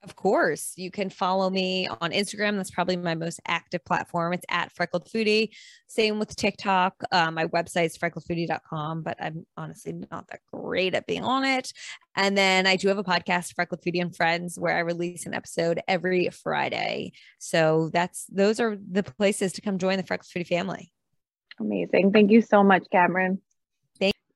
Of 0.03 0.17
course, 0.17 0.73
you 0.75 0.91
can 0.91 1.09
follow 1.09 1.49
me 1.49 1.87
on 1.87 2.11
Instagram. 2.11 2.57
That's 2.57 2.71
probably 2.71 2.97
my 2.97 3.15
most 3.15 3.39
active 3.47 3.85
platform. 3.85 4.33
It's 4.33 4.45
at 4.49 4.69
Freckled 4.73 5.05
Foodie. 5.05 5.51
Same 5.87 6.19
with 6.19 6.35
TikTok. 6.35 7.01
Uh, 7.09 7.31
my 7.31 7.45
website 7.45 7.85
is 7.85 7.97
freckledfoodie.com, 7.97 9.03
but 9.03 9.15
I'm 9.21 9.45
honestly 9.55 9.93
not 10.11 10.27
that 10.27 10.41
great 10.51 10.93
at 10.93 11.07
being 11.07 11.23
on 11.23 11.45
it. 11.45 11.71
And 12.17 12.37
then 12.37 12.67
I 12.67 12.75
do 12.75 12.89
have 12.89 12.97
a 12.97 13.03
podcast, 13.03 13.55
Freckled 13.55 13.81
Foodie 13.81 14.01
and 14.01 14.13
Friends, 14.13 14.59
where 14.59 14.75
I 14.75 14.79
release 14.79 15.25
an 15.25 15.33
episode 15.33 15.79
every 15.87 16.27
Friday. 16.29 17.13
So 17.39 17.89
that's 17.93 18.25
those 18.25 18.59
are 18.59 18.77
the 18.91 19.03
places 19.03 19.53
to 19.53 19.61
come 19.61 19.77
join 19.77 19.95
the 19.95 20.03
Freckled 20.03 20.27
Foodie 20.27 20.47
family. 20.47 20.91
Amazing. 21.61 22.11
Thank 22.11 22.29
you 22.29 22.41
so 22.41 22.61
much, 22.61 22.83
Cameron. 22.91 23.41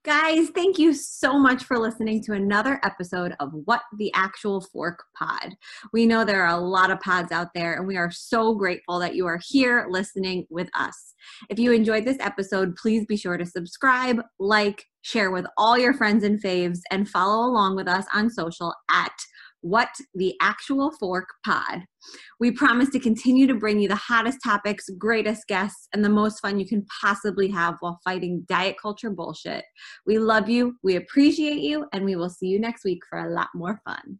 Guys, 0.07 0.47
thank 0.55 0.79
you 0.79 0.93
so 0.93 1.37
much 1.37 1.65
for 1.65 1.77
listening 1.77 2.23
to 2.23 2.31
another 2.31 2.79
episode 2.85 3.35
of 3.41 3.51
What 3.65 3.81
the 3.97 4.09
Actual 4.13 4.61
Fork 4.61 5.03
Pod. 5.19 5.57
We 5.91 6.05
know 6.05 6.23
there 6.23 6.45
are 6.45 6.57
a 6.57 6.61
lot 6.61 6.91
of 6.91 7.01
pods 7.01 7.33
out 7.33 7.49
there, 7.53 7.73
and 7.73 7.85
we 7.85 7.97
are 7.97 8.09
so 8.09 8.55
grateful 8.55 8.99
that 8.99 9.15
you 9.15 9.27
are 9.27 9.41
here 9.45 9.85
listening 9.89 10.47
with 10.49 10.69
us. 10.75 11.13
If 11.49 11.59
you 11.59 11.73
enjoyed 11.73 12.05
this 12.05 12.15
episode, 12.21 12.77
please 12.77 13.05
be 13.05 13.17
sure 13.17 13.35
to 13.35 13.45
subscribe, 13.45 14.21
like, 14.39 14.85
share 15.01 15.29
with 15.29 15.45
all 15.57 15.77
your 15.77 15.93
friends 15.93 16.23
and 16.23 16.41
faves, 16.41 16.79
and 16.89 17.09
follow 17.09 17.45
along 17.45 17.75
with 17.75 17.89
us 17.89 18.05
on 18.13 18.29
social 18.29 18.73
at 18.89 19.11
what 19.61 19.89
the 20.13 20.35
Actual 20.41 20.91
Fork 20.99 21.27
Pod. 21.45 21.81
We 22.39 22.51
promise 22.51 22.89
to 22.89 22.99
continue 22.99 23.47
to 23.47 23.55
bring 23.55 23.79
you 23.79 23.87
the 23.87 23.95
hottest 23.95 24.39
topics, 24.43 24.89
greatest 24.97 25.47
guests, 25.47 25.87
and 25.93 26.03
the 26.03 26.09
most 26.09 26.39
fun 26.39 26.59
you 26.59 26.67
can 26.67 26.85
possibly 27.01 27.49
have 27.49 27.75
while 27.79 27.99
fighting 28.03 28.45
diet 28.47 28.77
culture 28.81 29.09
bullshit. 29.09 29.65
We 30.05 30.19
love 30.19 30.49
you, 30.49 30.75
we 30.83 30.95
appreciate 30.95 31.59
you, 31.59 31.85
and 31.93 32.05
we 32.05 32.15
will 32.15 32.29
see 32.29 32.47
you 32.47 32.59
next 32.59 32.83
week 32.83 32.99
for 33.09 33.19
a 33.19 33.33
lot 33.33 33.49
more 33.53 33.79
fun. 33.85 34.19